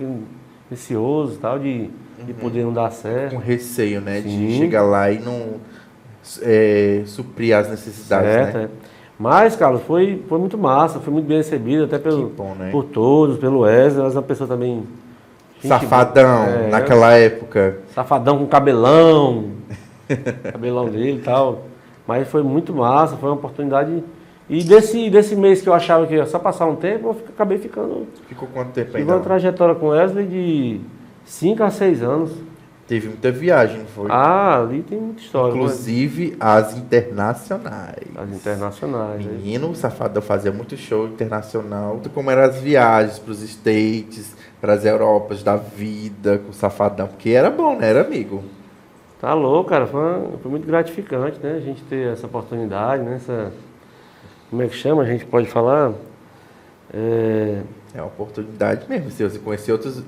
[0.71, 1.91] receoso tal, de,
[2.25, 3.35] de poder não dar certo.
[3.35, 4.21] Com receio, né?
[4.21, 4.59] De Sim.
[4.59, 5.55] chegar lá e não
[6.43, 8.65] é, suprir as necessidades, certo, né?
[8.65, 8.87] é.
[9.19, 12.71] Mas, Carlos, foi, foi muito massa, foi muito bem recebido, até pelo, bom, né?
[12.71, 14.87] por todos, pelo Wesley, mas uma pessoa também.
[15.65, 16.45] Safadão.
[16.45, 17.79] É, naquela época.
[17.95, 19.53] Safadão com cabelão,
[20.53, 21.65] cabelão dele e tal.
[22.07, 24.05] Mas foi muito massa, foi uma oportunidade.
[24.49, 27.31] E desse, desse mês que eu achava que ia só passar um tempo, eu fico-
[27.35, 28.07] acabei ficando.
[28.29, 29.15] Ficou quanto tempo Tive ainda?
[29.17, 30.81] uma trajetória com Wesley de
[31.25, 32.31] 5 a 6 anos.
[32.87, 34.07] Teve muita viagem, não foi?
[34.09, 35.53] Ah, ali tem muita história.
[35.53, 35.59] né?
[35.59, 37.97] Inclusive as internacionais.
[38.15, 39.25] As internacionais.
[39.27, 39.33] né?
[39.33, 44.75] Menino, o Safadão fazia muito show internacional, como eram as viagens para os States, para
[44.75, 47.91] as Europas da vida com o Safadão, porque era bom, né?
[47.91, 48.45] Era amigo.
[49.21, 49.87] Tá louco, cara.
[49.89, 50.03] Foi,
[50.41, 51.55] foi muito gratificante, né?
[51.57, 53.17] A gente ter essa oportunidade, né?
[53.17, 53.53] Essa,
[54.57, 55.03] como é que chama?
[55.03, 55.93] A gente pode falar?
[56.93, 57.61] É,
[57.95, 60.03] É uma oportunidade mesmo, se você conhecer outros,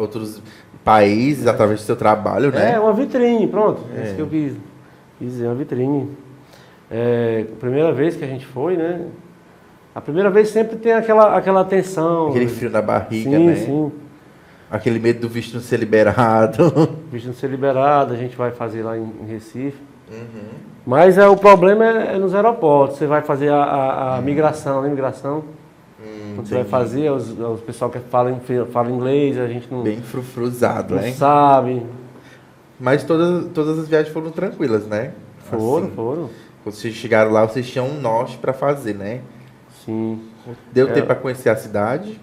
[0.00, 0.42] outros
[0.84, 2.72] países através do seu trabalho, né?
[2.72, 3.80] é uma vitrine, pronto.
[3.94, 4.04] É, É.
[4.04, 4.52] isso que eu quis,
[5.18, 6.10] quis dizer, uma vitrine.
[6.90, 9.06] É, primeira vez que a gente foi, né?
[9.94, 12.30] A primeira vez sempre tem aquela, aquela tensão.
[12.30, 13.54] Aquele frio na barriga, sim, né?
[13.54, 13.92] sim.
[14.68, 16.72] Aquele medo do visto não ser liberado.
[17.12, 19.78] Visto não ser liberado, a gente vai fazer lá em Recife.
[20.10, 20.48] Uhum.
[20.86, 22.98] Mas é, o problema é, é nos aeroportos.
[22.98, 24.88] Você vai fazer a, a- a migração, né?
[24.88, 25.44] Migração.
[26.00, 28.34] Hum, Quando você vai fazer, os, os pessoal que fala,
[28.72, 31.12] fala inglês, a gente não, Bem frufruzado, não né?
[31.12, 31.82] sabe.
[32.80, 35.12] Mas todas, todas as viagens foram tranquilas, né?
[35.50, 36.30] Foram, Assim, foram.
[36.62, 39.20] Quando vocês chegaram lá, vocês tinham um norte para fazer, né?
[39.84, 40.20] Sim.
[40.72, 40.92] Deu É.
[40.92, 42.20] tempo para conhecer a cidade?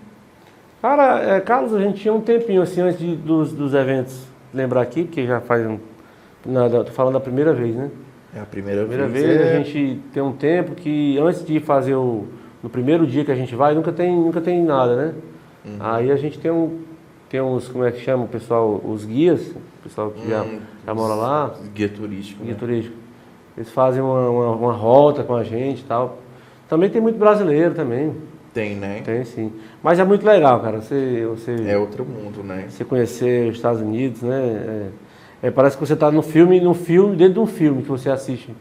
[0.82, 4.22] Cara, é, Carlos, a gente tinha um tempinho assim antes de- dos, dos eventos.
[4.54, 5.78] Lembrar aqui, porque já faz um.
[6.46, 7.90] Nada, tô falando da primeira vez, né?
[8.36, 9.26] É a primeira, Primeira vez.
[9.26, 12.26] vez é- a gente tem um tempo que antes de fazer o.
[12.62, 15.14] No primeiro dia que a gente vai, nunca tem, nunca tem nada, né?
[15.66, 15.78] Uhum.
[15.80, 16.80] Aí a gente tem um.
[17.30, 18.80] Tem uns, como é que chama o pessoal?
[18.84, 22.44] Os guias, o pessoal que já, Hum, já mora lá, Guia turístico.
[22.44, 22.60] guia né?
[22.60, 22.96] turístico.
[23.58, 26.20] Eles fazem uma, uma, uma rota com a gente e tal.
[26.70, 28.14] Também tem muito brasileiro também.
[28.54, 29.02] Tem, né?
[29.04, 29.52] Tem sim.
[29.82, 30.82] Mas é muito legal, cara.
[30.82, 32.66] Você, você, É outro mundo, né?
[32.70, 34.42] você conhecer os Estados Unidos, né?
[34.42, 34.88] É,
[35.48, 38.10] é, parece que você está no filme, no filme, dentro de um filme que você
[38.10, 38.54] assiste.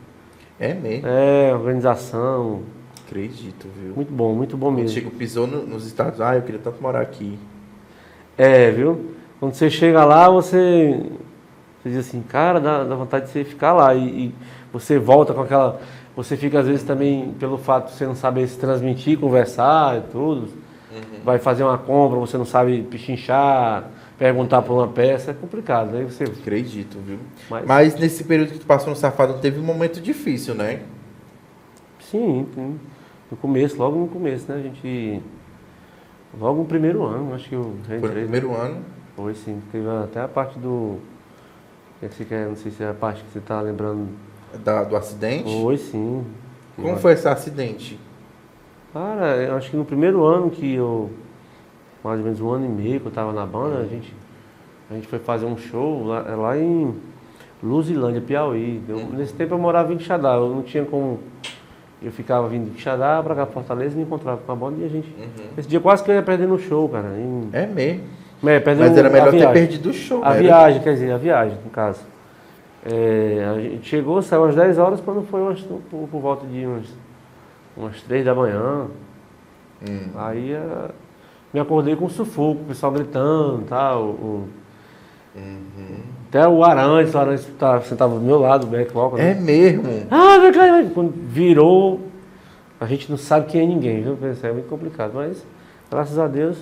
[0.58, 1.06] É mesmo.
[1.06, 2.60] É, organização.
[3.06, 3.94] Acredito, viu?
[3.94, 4.88] Muito bom, muito bom mesmo.
[4.90, 7.38] chega, pisou no- nos Estados Ah, eu queria tanto morar aqui.
[8.36, 9.12] É, viu?
[9.40, 11.00] Quando você chega lá, você,
[11.82, 13.94] você diz assim, cara, dá, dá vontade de você ficar lá.
[13.94, 14.34] E, e
[14.72, 15.80] você volta com aquela.
[16.16, 20.00] Você fica, às vezes, também, pelo fato de você não saber se transmitir, conversar e
[20.12, 20.48] tudo.
[21.24, 23.84] Vai fazer uma compra, você não sabe pichinchar,
[24.18, 25.96] perguntar por uma peça, é complicado.
[25.96, 26.24] Aí você.
[26.24, 27.18] Acredito, viu?
[27.50, 30.82] Mas- Mas nesse período que tu passou no Safado, teve um momento difícil, né?
[32.00, 32.46] Sim,
[33.30, 34.58] no começo, logo no começo, né?
[34.58, 35.20] A gente.
[36.38, 38.22] Logo no primeiro ano, acho que eu já Foi no entrei.
[38.22, 38.82] primeiro ano.
[39.16, 40.98] Foi sim, teve até a parte do.
[42.28, 44.08] quer, não sei se é a parte que você está lembrando.
[44.64, 45.50] Da, do acidente.
[45.62, 46.24] Foi sim.
[46.76, 47.98] Como foi esse acidente?
[48.92, 51.10] Cara, eu acho que no primeiro ano que eu.
[52.04, 54.14] Mais ou menos um ano e meio que eu estava na banda, a gente,
[54.90, 56.94] a gente foi fazer um show lá, é lá em
[57.62, 58.82] Luzilândia, Piauí.
[58.86, 59.08] Eu-.
[59.12, 61.18] Nesse tempo eu morava em Quixadá, eu não tinha como.
[62.02, 64.84] Eu ficava vindo de Quixadá para cá, Fortaleza, e me encontrava com a banda e
[64.84, 65.08] a gente.
[65.18, 65.46] Uhum.
[65.56, 67.08] Esse dia quase que eu ia perder no show, cara.
[67.18, 68.02] em- É mesmo.
[68.44, 70.40] É, perder Mas era melhor ter perdido o show, A né?
[70.40, 72.00] viagem, quer dizer, a viagem, no caso.
[72.84, 76.66] É, a gente chegou, saiu às 10 horas, quando foi umas, por, por volta de
[76.66, 76.84] umas,
[77.74, 78.88] umas 3 da manhã.
[79.88, 80.08] Hum.
[80.16, 80.54] Aí
[81.54, 84.02] me acordei com sufoco, o pessoal gritando e tal.
[84.02, 84.48] o-
[85.36, 85.96] Uhum.
[86.28, 89.18] até o Arantes, o Arantes tá, sentava do meu lado, o backwalker.
[89.20, 89.40] É Né?
[89.40, 89.82] mesmo.
[90.10, 90.90] Ah, vai cair.
[90.92, 92.00] Quando virou,
[92.80, 94.16] a gente não sabe quem é ninguém, viu?
[94.42, 95.44] É muito complicado, mas
[95.90, 96.58] graças a Deus.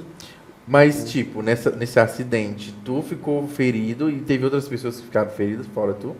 [0.67, 5.67] Mas, tipo, nessa, nesse acidente, tu ficou ferido e teve outras pessoas que ficaram feridas
[5.67, 6.15] fora tu?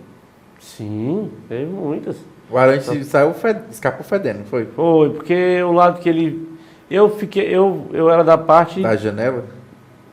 [0.59, 2.17] Sim, teve muitas.
[2.51, 3.61] O Arantes saiu, fed...
[3.71, 4.67] escapou fedendo, foi?
[4.67, 6.52] Foi, porque o lado que ele.
[6.93, 7.45] Eu fiquei.
[7.49, 8.83] Eu, eu era da parte.
[8.83, 9.45] Da janela?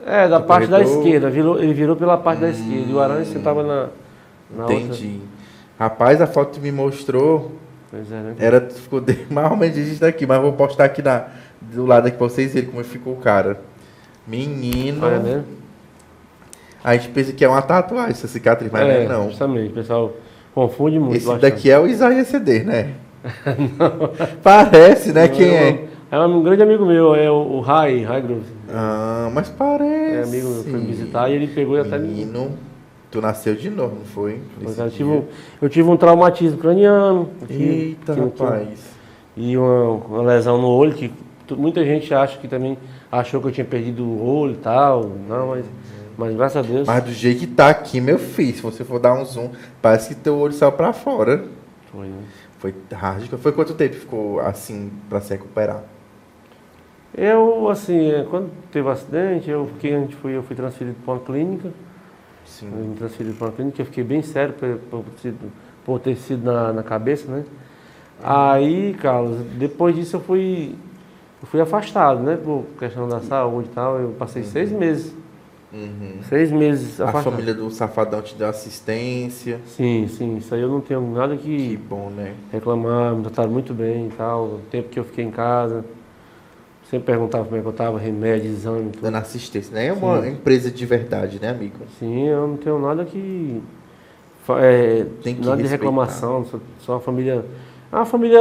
[0.05, 1.29] É, da parte da esquerda.
[1.29, 2.89] Virou, ele virou pela parte da esquerda.
[2.89, 3.87] E o Aranha sentava na,
[4.55, 4.75] na outra.
[4.75, 5.19] Entendi.
[5.77, 7.51] Rapaz, a foto que me mostrou
[7.91, 8.35] Pois é, né?
[8.39, 11.27] era, ficou de, mais ou menos disso daqui, mas vou postar aqui na,
[11.59, 13.59] do lado aqui pra vocês verem como ficou o cara.
[14.25, 15.05] Menino.
[15.05, 15.43] Olha, né?
[16.81, 19.29] A gente pensa que é uma tatuagem essa cicatriz, mas é, não é não.
[19.29, 20.13] Justamente, o pessoal
[20.55, 21.17] confunde muito.
[21.17, 21.51] Esse bastante.
[21.51, 22.93] daqui é o Isaías CD, né?
[24.41, 25.27] Parece, né?
[25.27, 25.89] Quem é?
[26.11, 28.45] É um grande amigo meu, é o, Rai, Rai Groove.
[28.67, 30.15] Ah, mas parece.
[30.15, 32.27] É amigo meu, foi me visitar e ele pegou e até me.
[33.11, 34.39] Tu nasceu de novo, não foi?
[34.61, 35.23] É, Eu tive, um,
[35.61, 37.29] eu tive um traumatismo craniano.
[37.43, 38.79] aqui, Eita, aqui, aqui, rapaz.
[39.35, 41.11] E uma, uma lesão no olho que
[41.55, 42.77] muita gente acha que também
[43.11, 45.11] achou que eu tinha perdido o olho e tal.
[45.27, 45.65] Não, mas,
[46.17, 46.87] mas graças a Deus.
[46.87, 49.49] Mas do jeito que tá aqui, meu filho, se você for dar um zoom,
[49.81, 51.45] parece que teu olho saiu pra fora.
[51.91, 52.17] Foi, né?
[52.59, 53.37] Foi trágico.
[53.37, 55.83] Foi quanto tempo ficou assim pra se recuperar?
[57.15, 60.95] Eu, assim, é, quando teve o acidente, eu fiquei, a gente foi, eu fui transferido
[61.03, 61.69] para uma clínica.
[62.45, 62.69] Sim.
[62.71, 65.51] Eu me transferi para uma clínica, eu fiquei bem sério por, por, ter sido-
[65.85, 67.43] por ter sido na, na cabeça, né?
[68.21, 70.75] Aí, Carlos, depois disso eu fui,
[71.41, 72.37] eu fui afastado, né?
[72.37, 73.99] Por questão da saúde e tal.
[73.99, 75.13] Eu passei seis meses.
[75.71, 76.17] Uhum.
[76.27, 77.33] Seis meses A afastado.
[77.33, 79.59] família do Safadão te deu assistência.
[79.67, 82.33] Sim, sim, isso aí eu não tenho nada Que que bom, né?
[82.51, 84.45] reclamar, me trataram muito bem e tal.
[84.45, 85.85] O tempo que eu fiquei em casa.
[86.89, 89.03] Sempre perguntava como é que eu estava, remédio, exame, tudo.
[89.03, 89.87] Dando assistência, né?
[89.87, 90.29] É uma Sim.
[90.29, 91.75] empresa de verdade, né, amigo?
[91.99, 93.61] Sim, eu não tenho nada que.
[94.59, 97.45] É, Tem que nada de reclamação, só, só a família.
[97.91, 98.39] É uma família,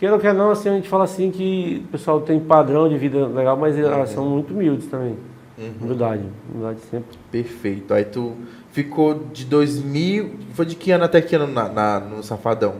[0.00, 2.98] queira ou quer não, assim, a gente fala assim que o pessoal tem padrão de
[2.98, 5.14] vida legal, mas elas são muito humildes também.
[5.56, 5.72] Uhum.
[5.82, 7.16] Humildade, humildade sempre.
[7.30, 7.94] Perfeito.
[7.94, 8.32] Aí tu
[8.72, 10.30] ficou de 2000.
[10.54, 12.74] Foi de que ano até que ano na, na- no Safadão?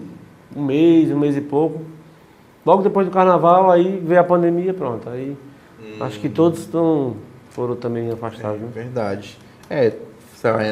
[0.57, 1.92] um mês, um mês e pouco.
[2.65, 5.09] Logo depois do carnaval, aí veio a pandemia, pronto.
[5.09, 5.37] Aí
[6.01, 7.17] acho que todos estão
[7.51, 8.69] foram também afastados, É né?
[8.73, 9.37] verdade.
[9.69, 9.93] É,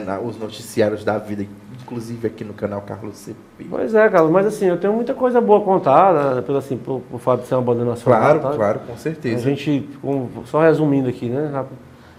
[0.04, 1.46] na- os noticiários da vida,
[1.82, 3.66] inclusive aqui no canal Carlos CP.
[3.70, 6.76] Pois é, Carlos, mas assim, eu tenho muita coisa boa a contar, né, pelo, assim,
[6.76, 8.20] por, por fato de ser uma banda nacional.
[8.20, 8.50] Claro, tá?
[8.52, 9.42] claro, com A certeza.
[9.42, 11.50] gente, com- só resumindo aqui, né?
[11.52, 11.76] rápido,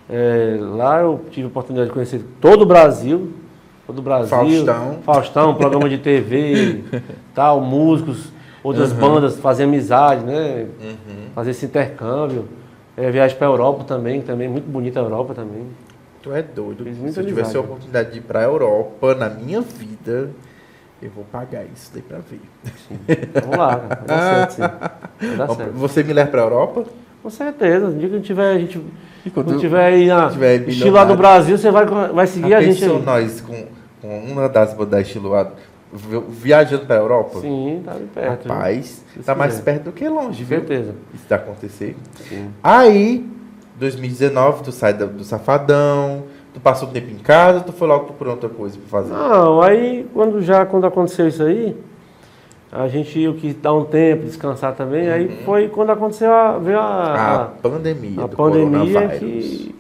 [0.10, 3.32] é, lá eu tive a oportunidade de conhecer todo o Brasil,
[3.86, 4.30] todo o Brasil.
[4.30, 4.98] Faustão.
[5.04, 6.84] Faustão, programa de TV,
[7.36, 8.32] tal, músicos,
[8.64, 10.68] outras bandas, fazer amizade, né?
[10.82, 11.30] Uhum.
[11.34, 12.48] Fazer esse intercâmbio.
[12.98, 15.66] É, viagem para a Europa também, também, muito bonita a Europa também.
[16.22, 16.86] Tu é doido.
[17.12, 20.30] Se eu tivesse a oportunidade de ir pra Europa na minha vida,
[21.02, 23.30] eu vou pagar isso daí pra ver.
[23.42, 23.96] Vamos lá, cara.
[23.96, 25.28] Vai dar certo, sim.
[25.28, 25.72] Vai dar certo.
[25.74, 26.86] Você me leva pra Europa?
[27.24, 27.88] Com certeza.
[27.88, 28.82] No dia que a gente tiver, a gente,
[29.34, 31.16] quando tiver aí na tiver estilo lá do.
[31.16, 33.02] Brasil, você vai, vai seguir Já a gente aí.
[33.02, 33.66] nós com,
[34.02, 35.52] com uma das bandas estilo A,
[35.94, 37.40] viajando pra Europa?
[37.40, 38.48] Sim, tá bem perto.
[38.48, 39.64] Rapaz, tá mais quiser.
[39.64, 40.60] perto do que longe, viu?
[40.60, 40.96] certeza.
[41.14, 41.96] Isso vai acontecer.
[42.30, 42.50] Sim.
[42.64, 43.26] Aí,
[43.78, 46.24] 2019, tu sai do, Safadão,
[46.54, 49.14] tu passou um tempo em casa, tu foi logo por outra coisa pra fazer.
[49.14, 51.76] Não, aí quando já quando aconteceu isso aí,
[52.72, 56.78] a gente eu quis dar um tempo, descansar também, aí foi quando aconteceu a, veio
[56.78, 56.84] Uhum.
[56.84, 59.76] a a, pandemia a, a pandemia que,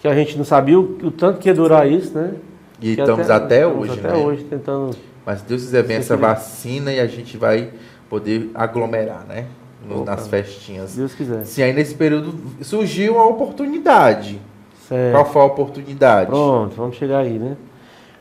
[0.00, 2.34] que a gente não sabia o, o tanto que ia durar isso, né?
[2.80, 4.16] E Que estamos até, estamos hoje, até né?
[4.24, 4.96] hoje tentando.
[5.24, 7.70] Mas Deus quiser vem Se essa vacina e a gente vai
[8.08, 9.46] poder aglomerar, né?
[9.88, 10.90] No- nas festinhas.
[10.90, 11.44] Se Deus quiser.
[11.44, 14.40] Sim, aí nesse período surgiu uma oportunidade.
[14.88, 15.12] Certo.
[15.12, 16.26] Qual foi a oportunidade?
[16.30, 17.56] Pronto, vamos chegar aí, né?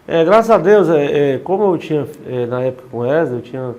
[0.07, 3.37] É, graças a Deus, é, é, como eu tinha, é, na época com o Wesley,
[3.39, 3.75] eu tinha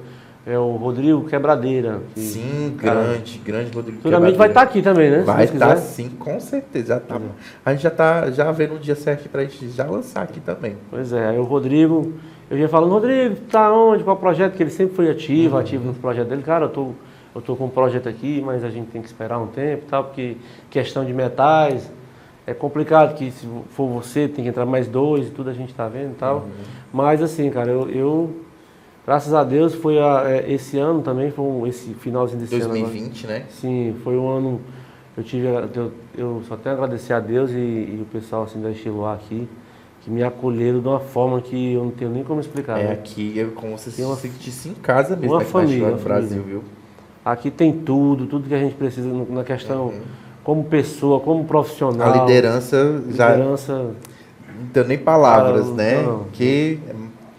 [0.47, 2.01] é, o Rodrigo Quebradeira.
[2.15, 4.71] que, Sim, cara, grande, grande Rodrigo Futuramente vai estar Quebradeira.
[4.71, 5.21] aqui também, né?
[5.21, 5.87] Se Vai estar quiser.
[5.87, 6.87] sim, com certeza.
[6.95, 7.21] Já tá,
[7.65, 10.77] A gente já tá já vendo um dia certo pra gente já lançar aqui também.
[10.91, 12.13] Pois é, aí o Rodrigo,
[12.51, 14.03] eu ia falando, Rodrigo, tá onde?
[14.05, 14.57] Qual projeto?
[14.57, 15.61] Que ele sempre foi ativo, Uhum.
[15.61, 16.43] ativo no projeto dele.
[16.43, 16.91] Cara, eu tô,
[17.35, 19.89] eu tô com um projeto aqui, mas a gente tem que esperar um tempo e
[19.89, 20.37] tal, porque
[20.69, 21.91] questão de metais
[22.47, 25.73] é complicado, que se for você, tem que entrar mais dois e tudo a gente
[25.73, 26.39] tá vendo e tal.
[26.39, 26.49] Uhum.
[26.93, 28.31] Mas assim, cara, eu, eu,
[29.07, 32.65] graças a Deus, foi a- é, esse ano também, foi um- esse finalzinho desse ano.
[32.65, 32.81] agora.
[32.81, 33.45] 2020, né?
[33.51, 34.61] Sim, foi um ano.
[35.17, 38.61] Eu tive, eu, eu só tenho a agradecer a Deus e, e o pessoal assim
[38.61, 39.47] da Estiloar aqui,
[40.01, 42.79] que me acolheram de uma forma que eu não tenho nem como explicar.
[42.81, 42.93] É né?
[42.93, 45.99] aqui é como se Tem uma- se sentisse em casa mesmo uma na família, no
[45.99, 46.65] Brasil, viu?
[47.25, 50.01] Aqui tem tudo, tudo que a gente precisa na questão Uhum.
[50.43, 52.13] como pessoa, como profissional.
[52.13, 53.75] A liderança já liderança.
[54.59, 56.03] não tem nem palavras, Cara, né?
[56.03, 56.25] não.
[56.33, 56.79] Que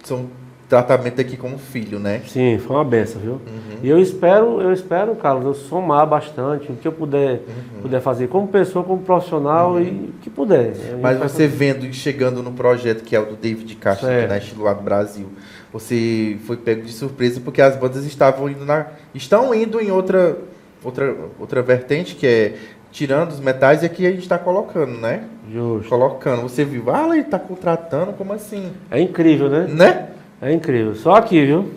[0.04, 0.28] são
[0.72, 2.22] tratamento aqui como filho, né?
[2.28, 3.34] Sim, foi uma benção, viu?
[3.34, 3.40] Uhum.
[3.84, 7.42] E eu espero, eu espero, Carlos, eu somar bastante o que eu puder,
[7.76, 7.82] Uhum.
[7.82, 10.72] puder fazer como pessoa, como profissional e o que puder.
[11.02, 14.30] Mas você vendo e chegando no projeto que é o do David Castro, Certo.
[14.30, 15.28] na Estilo lá do Brasil,
[15.74, 18.88] você foi pego de surpresa porque as bandas estavam indo na.
[19.14, 20.38] estão indo em outra,
[20.82, 22.54] outra, outra vertente, que é
[22.94, 25.24] tirando os metais e aqui a gente está colocando, né?
[25.52, 25.90] Justo.
[25.90, 26.42] Colocando.
[26.44, 28.72] Você viu, ah, ele está contratando, como assim?
[28.90, 29.68] É incrível, né?
[29.70, 30.08] Né?
[30.42, 30.96] É incrível.
[30.96, 31.72] Só aqui, viu?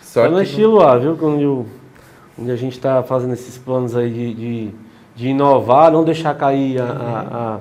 [0.00, 1.16] Só Só no que não- estilo A, viu?
[1.16, 1.66] Quando
[2.40, 4.70] onde a gente está fazendo esses planos aí de, de,
[5.16, 7.60] de inovar, não deixar cair a,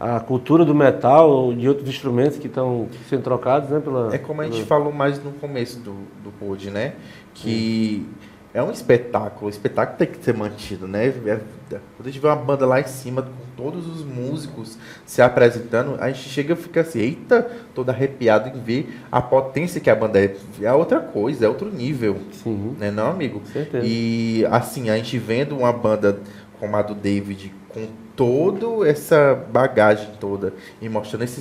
[0.00, 3.78] a, a, a cultura do metal ou de outros instrumentos que estão sendo trocados, né?
[3.80, 5.92] Pela, É como a gente pela- falou mais no começo do,
[6.24, 6.94] do pod, né?
[7.32, 8.04] Que
[8.52, 9.46] é um espetáculo.
[9.46, 11.06] O espetáculo tem que ser mantido, né?
[11.06, 15.22] É, quando a gente vê uma banda lá em cima, com todos os músicos se
[15.22, 17.42] apresentando, a gente chega e fica assim, eita,
[17.74, 20.36] todo arrepiado em ver a potência que a banda é.
[20.60, 22.18] É outra coisa, é outro nível.
[22.32, 22.76] Sim.
[22.78, 23.40] Né, não, amigo?
[23.52, 23.86] Certeza.
[23.86, 26.18] E assim, a gente vendo uma banda
[26.58, 27.86] como a do David, com
[28.16, 31.40] toda essa bagagem toda, e mostrando esse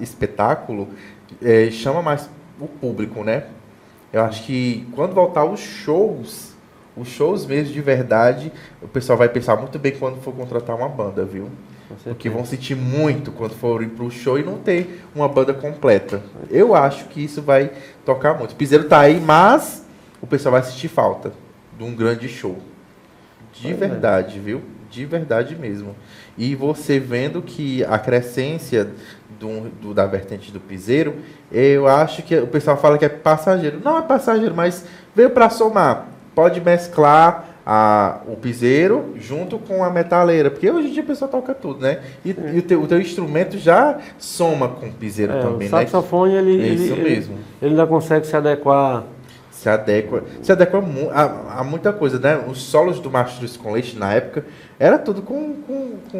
[0.00, 0.88] espetáculo,
[1.42, 3.44] é, chama mais o público, né?
[4.14, 6.52] Eu acho que quando voltar os shows,
[6.96, 10.88] os shows mesmo de verdade, o pessoal vai pensar muito bem quando for contratar uma
[10.88, 11.50] banda, viu?
[12.04, 16.22] Porque vão sentir muito quando forem pro show e não ter uma banda completa.
[16.48, 17.72] Eu acho que isso vai
[18.04, 18.52] tocar muito.
[18.52, 19.84] O Piseiro tá aí, mas
[20.22, 21.32] o pessoal vai sentir falta
[21.76, 22.56] de um grande show.
[23.52, 23.88] De Pois é.
[23.88, 24.62] verdade, viu?
[24.88, 25.96] De verdade mesmo.
[26.38, 28.90] E você vendo que a crescência
[29.38, 31.14] do, do- da vertente do piseiro,
[31.52, 33.80] eu acho que o pessoal fala que é passageiro.
[33.84, 36.06] Não é passageiro, mas veio para somar.
[36.34, 41.30] Pode mesclar a, o piseiro junto com a metaleira, porque hoje em dia a pessoa
[41.30, 42.00] toca tudo, né?
[42.24, 45.70] E, e o, teu, o teu instrumento já soma com o piseiro É, também, o
[45.70, 45.80] né?
[45.86, 47.38] saxofone, ele, É ele, isso ele- mesmo.
[47.62, 49.04] ele ainda consegue se adequar.
[49.64, 50.78] Se adequa, se adequa
[51.14, 52.38] a, a muita coisa, né?
[52.46, 54.44] Os solos do Mastruz com Leite na época
[54.78, 56.18] era tudo com, com, com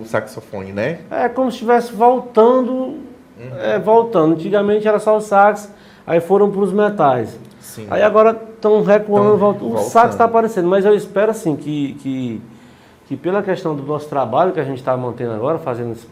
[0.00, 0.98] o saxofone, né?
[1.08, 2.72] É como se estivesse voltando,
[3.40, 3.56] Uhum.
[3.60, 4.34] é, voltando.
[4.34, 5.72] Antigamente era só o sax,
[6.04, 7.38] aí foram para os metais.
[7.60, 7.86] Sim.
[7.88, 9.66] Aí agora estão recuando, Tão voltando.
[9.66, 9.90] o voltando.
[9.92, 12.42] sax está aparecendo, mas eu espero assim que, que,
[13.06, 16.08] que pela questão do nosso trabalho que a gente está mantendo agora, fazendo isso,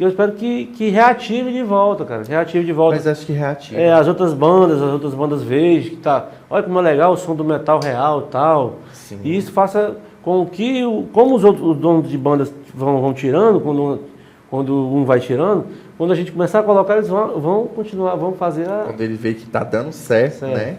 [0.00, 2.22] que eu espero que, que reative de volta, cara.
[2.22, 2.96] Reative de volta.
[2.96, 3.78] Mas acho que reativo.
[3.78, 6.24] É, as outras bandas, as outras bandas vejam que tá.
[6.48, 8.76] Olha como é legal o som do metal real e tal.
[8.94, 9.20] Sim.
[9.22, 10.80] E isso faça com que,
[11.12, 14.00] como os outros os donos de bandas vão, vão tirando, quando,
[14.48, 15.66] quando um vai tirando,
[15.98, 18.84] quando a gente começar a colocar, eles vão, vão continuar, vão fazer a.
[18.86, 20.56] Quando ele vê que tá dando certo, Certo.
[20.56, 20.78] né?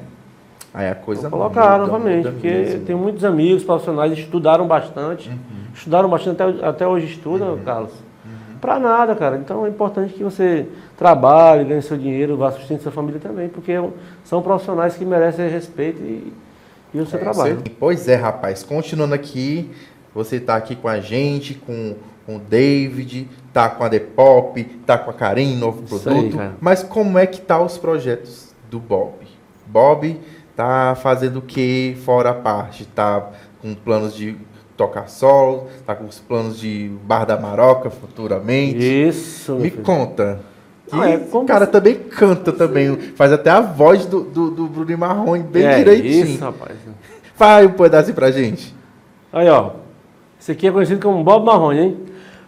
[0.73, 2.86] Aí a coisa Vou colocar muda, novamente, muda porque mesmo.
[2.86, 5.36] tem muitos amigos profissionais que estudaram bastante, Uhum.
[5.75, 7.91] estudaram bastante, até, até hoje estudam, Carlos.
[8.62, 9.38] Pra nada, cara.
[9.38, 13.71] Então é importante que você trabalhe, ganhe seu dinheiro, vá sustente sua família também, porque
[13.71, 13.89] é
[14.24, 16.32] são profissionais que merecem respeito e,
[16.93, 17.56] e o seu É, trabalho.
[17.56, 18.62] você- Pois é, rapaz.
[18.63, 19.71] Continuando aqui,
[20.13, 21.95] você tá aqui com a gente, com,
[22.26, 26.39] com o David, tá com a Depop, tá com a Karen, novo Isso produto.
[26.39, 26.50] aí.
[26.62, 29.13] Mas como é que tá os projetos do Bob?
[29.65, 30.19] Bob
[30.56, 32.86] tá fazendo o que fora a parte?
[32.86, 33.28] Tá
[33.62, 34.36] com planos de
[34.81, 38.77] tocar solo, tá com os planos de Bar da Maroca futuramente?
[38.79, 39.83] Isso, Me filho.
[39.83, 40.39] conta.
[40.91, 44.67] Não, é o cara se- também canta também, faz até a voz do, do, do
[44.67, 46.25] Bruno Marrone bem é direitinho.
[46.25, 46.75] Isso, rapaz.
[47.35, 48.75] Faz um pedacinho pra gente.
[49.31, 49.71] Aí, ó.
[50.39, 51.97] Esse aqui é conhecido como Bob Marrone, hein?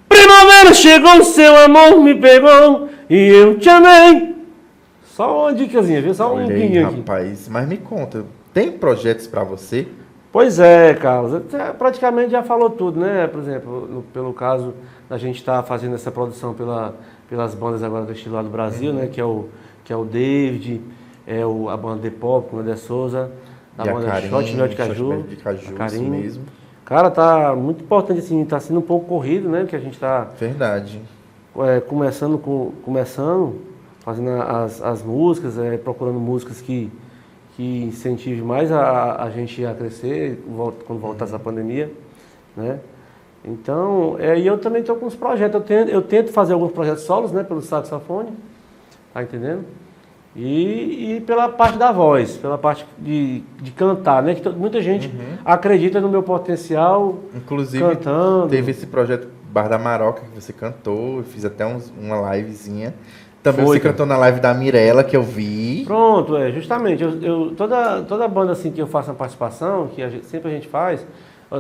[0.09, 4.35] Primavera chegou, seu amor me pegou e eu te amei.
[5.05, 6.13] Só uma dicasinha, viu?
[6.13, 6.95] Só um Olha aí, pinguinho aqui.
[6.97, 7.47] rapaz.
[7.47, 9.87] Mas me conta, tem projetos pra você?
[10.33, 11.31] Pois é, Carlos.
[11.43, 13.27] Você praticamente já falou tudo, né?
[13.27, 14.73] Por exemplo, no- pelo caso
[15.07, 16.95] da gente estar fazendo essa produção pela,
[17.29, 18.97] pelas bandas agora do estilo lá do Brasil, Uhum.
[18.97, 19.07] né?
[19.07, 19.45] Que é o,
[19.85, 20.81] que é o David,
[21.27, 23.29] é o, a banda The Pop, com o André Souza,
[23.77, 25.23] a E a banda Karine, Shot Mel de Caju.
[25.23, 26.09] De Caju, Karine.
[26.09, 26.43] mesmo.
[26.83, 29.65] Cara, tá muito importante, assim, tá sendo um pouco corrido, né?
[29.69, 30.99] Que a gente tá Verdade.
[31.59, 33.61] é, começando, com, começando,
[33.99, 36.91] fazendo as, as músicas, é, procurando músicas que,
[37.55, 40.43] que incentivem mais a, a gente a crescer
[40.87, 41.91] quando voltar essa pandemia,
[42.57, 42.79] né?
[43.45, 46.71] Então, é, e eu também estou com uns projetos, eu tento, eu tento fazer alguns
[46.71, 48.29] projetos solos, né, pelo saxofone,
[49.13, 49.65] tá entendendo?
[50.35, 54.33] E, e pela parte da voz, pela parte de, de cantar, né?
[54.33, 55.11] Que muita gente
[55.45, 58.47] acredita no meu potencial Inclusive, cantando.
[58.47, 61.17] teve esse projeto Bar da Maroca que você cantou.
[61.17, 62.95] Eu fiz até uns- uma livezinha.
[63.43, 63.93] Também Foi, você cara.
[63.93, 65.83] cantou na live da Mirella, que eu vi.
[65.85, 67.03] Pronto, é, justamente.
[67.03, 70.49] Eu, eu- toda, toda banda assim que eu faço uma participação, que a gente- sempre
[70.49, 71.05] a gente faz,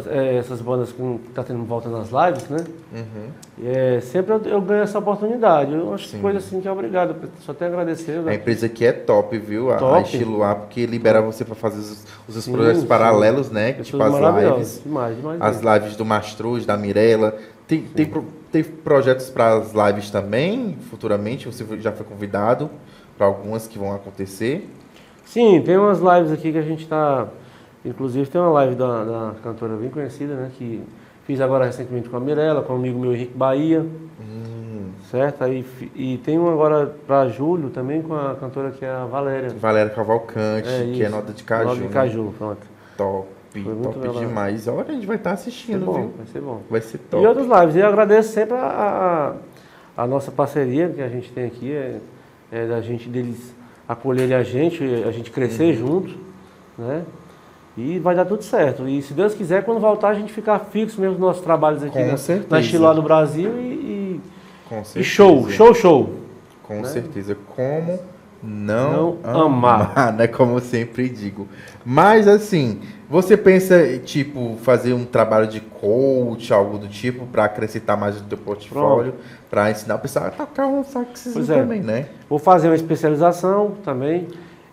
[0.09, 2.57] é, essas bandas que tá tendo volta nas lives, né?
[2.93, 3.67] Uhum.
[3.69, 5.73] É, sempre eu, eu ganho essa oportunidade.
[5.73, 6.15] Eu acho Sim.
[6.17, 7.15] que coisa assim que é obrigado.
[7.41, 8.17] Só tenho a agradecer.
[8.17, 8.35] A né?
[8.35, 9.69] empresa aqui é top, viu?
[9.71, 10.01] A, a Top.
[10.03, 12.87] Estilo A, porque libera você para fazer os, os seus Sim, projetos sim.
[12.87, 13.73] paralelos, né?
[13.73, 14.81] Pessoas Tipo as lives.
[14.83, 15.41] Demais, demais.
[15.41, 17.35] As lives do Mastruz, da Mirella.
[17.67, 21.47] Tem, tem, pro- tem projetos para as lives também, futuramente?
[21.47, 22.69] Você já foi convidado
[23.17, 24.69] para algumas que vão acontecer?
[25.25, 27.27] Sim, tem umas lives aqui que a gente está.
[27.83, 30.51] Inclusive tem uma live da, da cantora bem conhecida, né?
[30.55, 30.83] Que
[31.25, 33.81] fiz agora recentemente com a Mirella, com o amigo meu Henrique Bahia.
[34.21, 35.43] Hum, Certo?
[35.43, 39.49] Aí, e tem um agora para julho também com a cantora que é a Valéria.
[39.49, 41.65] Valéria Cavalcante, É que é nota de caju.
[41.65, 41.89] Nota de né?
[41.91, 42.67] caju, pronto.
[42.97, 43.27] Top,
[43.61, 44.15] Muito top legal.
[44.15, 44.67] demais.
[44.67, 46.11] Olha, a gente vai estar Vai ser assistindo, bom, viu?
[46.17, 46.61] vai ser bom.
[46.69, 47.25] Vai ser E top.
[47.27, 47.75] outras lives.
[47.75, 49.35] E eu agradeço sempre a,
[49.97, 51.99] a, a nossa parceria que a gente tem aqui, é,
[52.51, 53.53] é da gente deles
[53.87, 55.87] acolherem a gente, a gente crescer Uhum.
[56.01, 56.15] junto,
[56.77, 57.03] né?
[57.75, 58.87] E vai dar tudo certo.
[58.87, 61.93] E se Deus quiser, quando voltar, a gente ficar fixo mesmo nos nossos trabalhos aqui
[61.97, 62.47] Com na, certeza.
[62.51, 64.21] na Estiloa do Brasil e, e-
[64.99, 66.13] e show, show, show.
[66.63, 66.83] Com né?
[66.87, 67.35] certeza.
[67.55, 67.99] Como
[68.43, 70.13] não, Não amar.
[70.13, 70.27] né?
[70.27, 71.47] Como eu sempre digo.
[71.85, 77.97] Mas assim, você pensa, tipo, fazer um trabalho de coach, algo do tipo, para acrescentar
[77.97, 79.13] mais no teu portfólio,
[79.49, 81.57] para ensinar o pessoal a tocar um saxismo é.
[81.59, 82.07] também, né?
[82.29, 84.27] Vou fazer uma especialização também,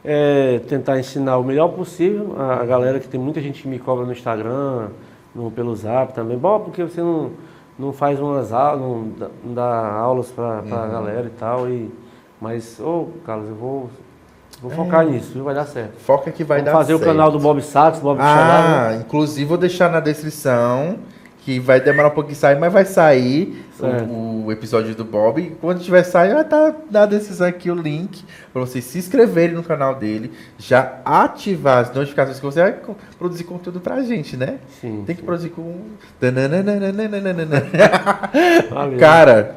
[0.04, 3.78] é, tentar ensinar o melhor possível a, a galera que tem muita gente que me
[3.78, 4.88] cobra no Instagram,
[5.34, 6.36] no, pelo Zap também.
[6.38, 7.30] Bom, porque você não,
[7.78, 10.90] não faz umas aulas, não, dá- não dá aulas para a Uhum.
[10.90, 11.68] galera e tal.
[11.68, 11.90] E,
[12.40, 13.90] mas, ô Carlos, eu vou,
[14.62, 14.74] vou É.
[14.74, 15.42] focar nisso?
[15.42, 15.98] Vai dar certo.
[16.00, 17.02] Foca que vai Vamos dar fazer certo.
[17.02, 20.98] o canal do Bob Sachs, Bob Ah, inclusive vou deixar na descrição
[21.42, 23.64] que vai demorar um pouquinho sair, mas vai sair
[24.10, 25.40] o, o episódio do Bob.
[25.40, 28.22] E quando tiver sair, vai estar na descrição aqui o link
[28.52, 32.76] para vocês se inscreverem no canal dele, já ativar as notificações que você vai
[33.18, 34.58] produzir conteúdo pra gente, né?
[34.82, 35.26] Sim, Tem que sim.
[35.26, 35.76] produzir com.
[38.70, 38.98] Valeu.
[38.98, 39.56] Cara,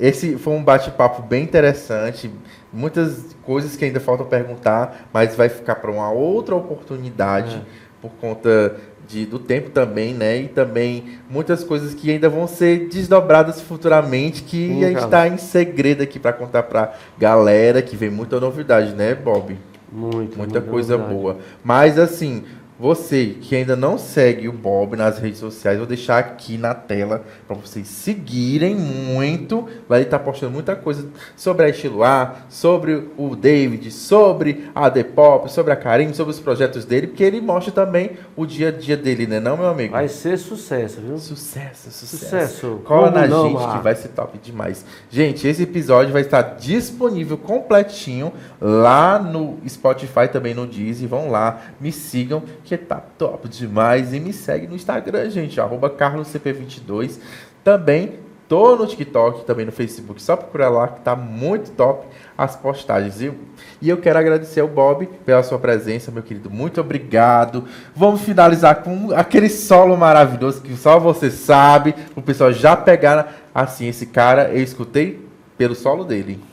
[0.00, 2.30] esse foi um bate-papo bem interessante.
[2.72, 7.60] Muitas coisas que ainda faltam perguntar, mas vai ficar para uma outra oportunidade É.
[8.00, 8.76] por conta
[9.06, 10.38] de, do tempo também, né?
[10.38, 15.28] E também muitas coisas que ainda vão ser desdobradas futuramente, que Sim, a gente está
[15.28, 19.58] em segredo aqui para contar para galera que vem muita novidade, né, Bob?
[19.92, 21.20] Muito, Muita muita coisa novidade.
[21.20, 21.38] boa.
[21.62, 22.44] Mas assim,
[22.82, 27.24] você que ainda não segue o Bob nas redes sociais, vou deixar aqui na tela
[27.46, 29.68] para vocês seguirem muito.
[29.88, 31.06] Vai estar postando muita coisa
[31.36, 36.84] sobre a Estiloar, sobre o David, sobre a Depop, sobre a Karim, sobre os projetos
[36.84, 39.92] dele, porque ele mostra também o dia a dia dele, né, não, meu amigo?
[39.92, 41.16] Vai ser sucesso, viu?
[41.18, 42.16] Sucesso, sucesso.
[42.16, 42.80] Sucesso.
[42.82, 43.76] Cola na não, gente Marco?
[43.76, 44.84] que vai ser top demais.
[45.08, 51.08] Gente, esse episódio vai estar disponível completinho lá no Spotify, também no Deezer.
[51.08, 54.12] Vão lá, me sigam, que tá top demais.
[54.12, 57.18] E me segue no Instagram, gente, arroba carloscp22.
[57.64, 58.18] Também
[58.48, 60.20] tô no TikTok, também no Facebook.
[60.20, 62.06] Só procurar lá que tá muito top
[62.36, 63.18] as postagens.
[63.18, 63.34] viu?
[63.80, 66.50] E eu quero agradecer ao Bob pela sua presença, meu querido.
[66.50, 67.64] Muito obrigado.
[67.96, 71.94] Vamos finalizar com aquele solo maravilhoso que só você sabe.
[72.14, 74.50] O pessoal já pegar assim esse cara.
[74.50, 76.51] Eu escutei pelo solo dele.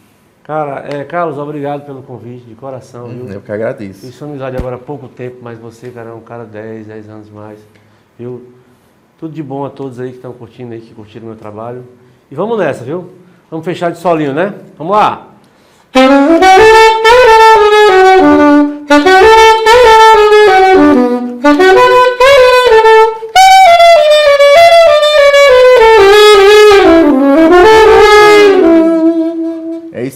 [0.50, 3.28] Cara, é, Carlos, obrigado pelo convite, de coração, viu?
[3.32, 4.00] Eu que agradeço.
[4.00, 7.08] Fiz sua amizade agora há pouco tempo, mas você, cara, é um cara 10, 10
[7.08, 7.60] anos mais.
[8.18, 8.52] Viu?
[9.20, 11.86] Tudo de bom a todos aí que estão curtindo aí, que curtiram meu trabalho.
[12.32, 13.12] E vamos nessa, viu?
[13.52, 14.56] Vamos fechar de solinho, né?
[14.76, 15.28] Vamos lá!
[15.94, 16.00] É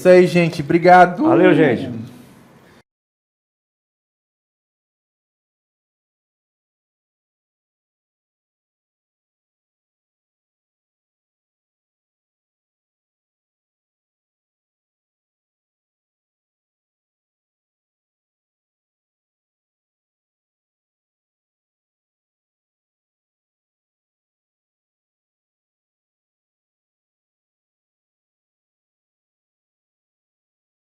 [0.04, 0.62] isso aí, gente.
[0.62, 1.24] Obrigado.
[1.24, 1.90] Valeu, gente.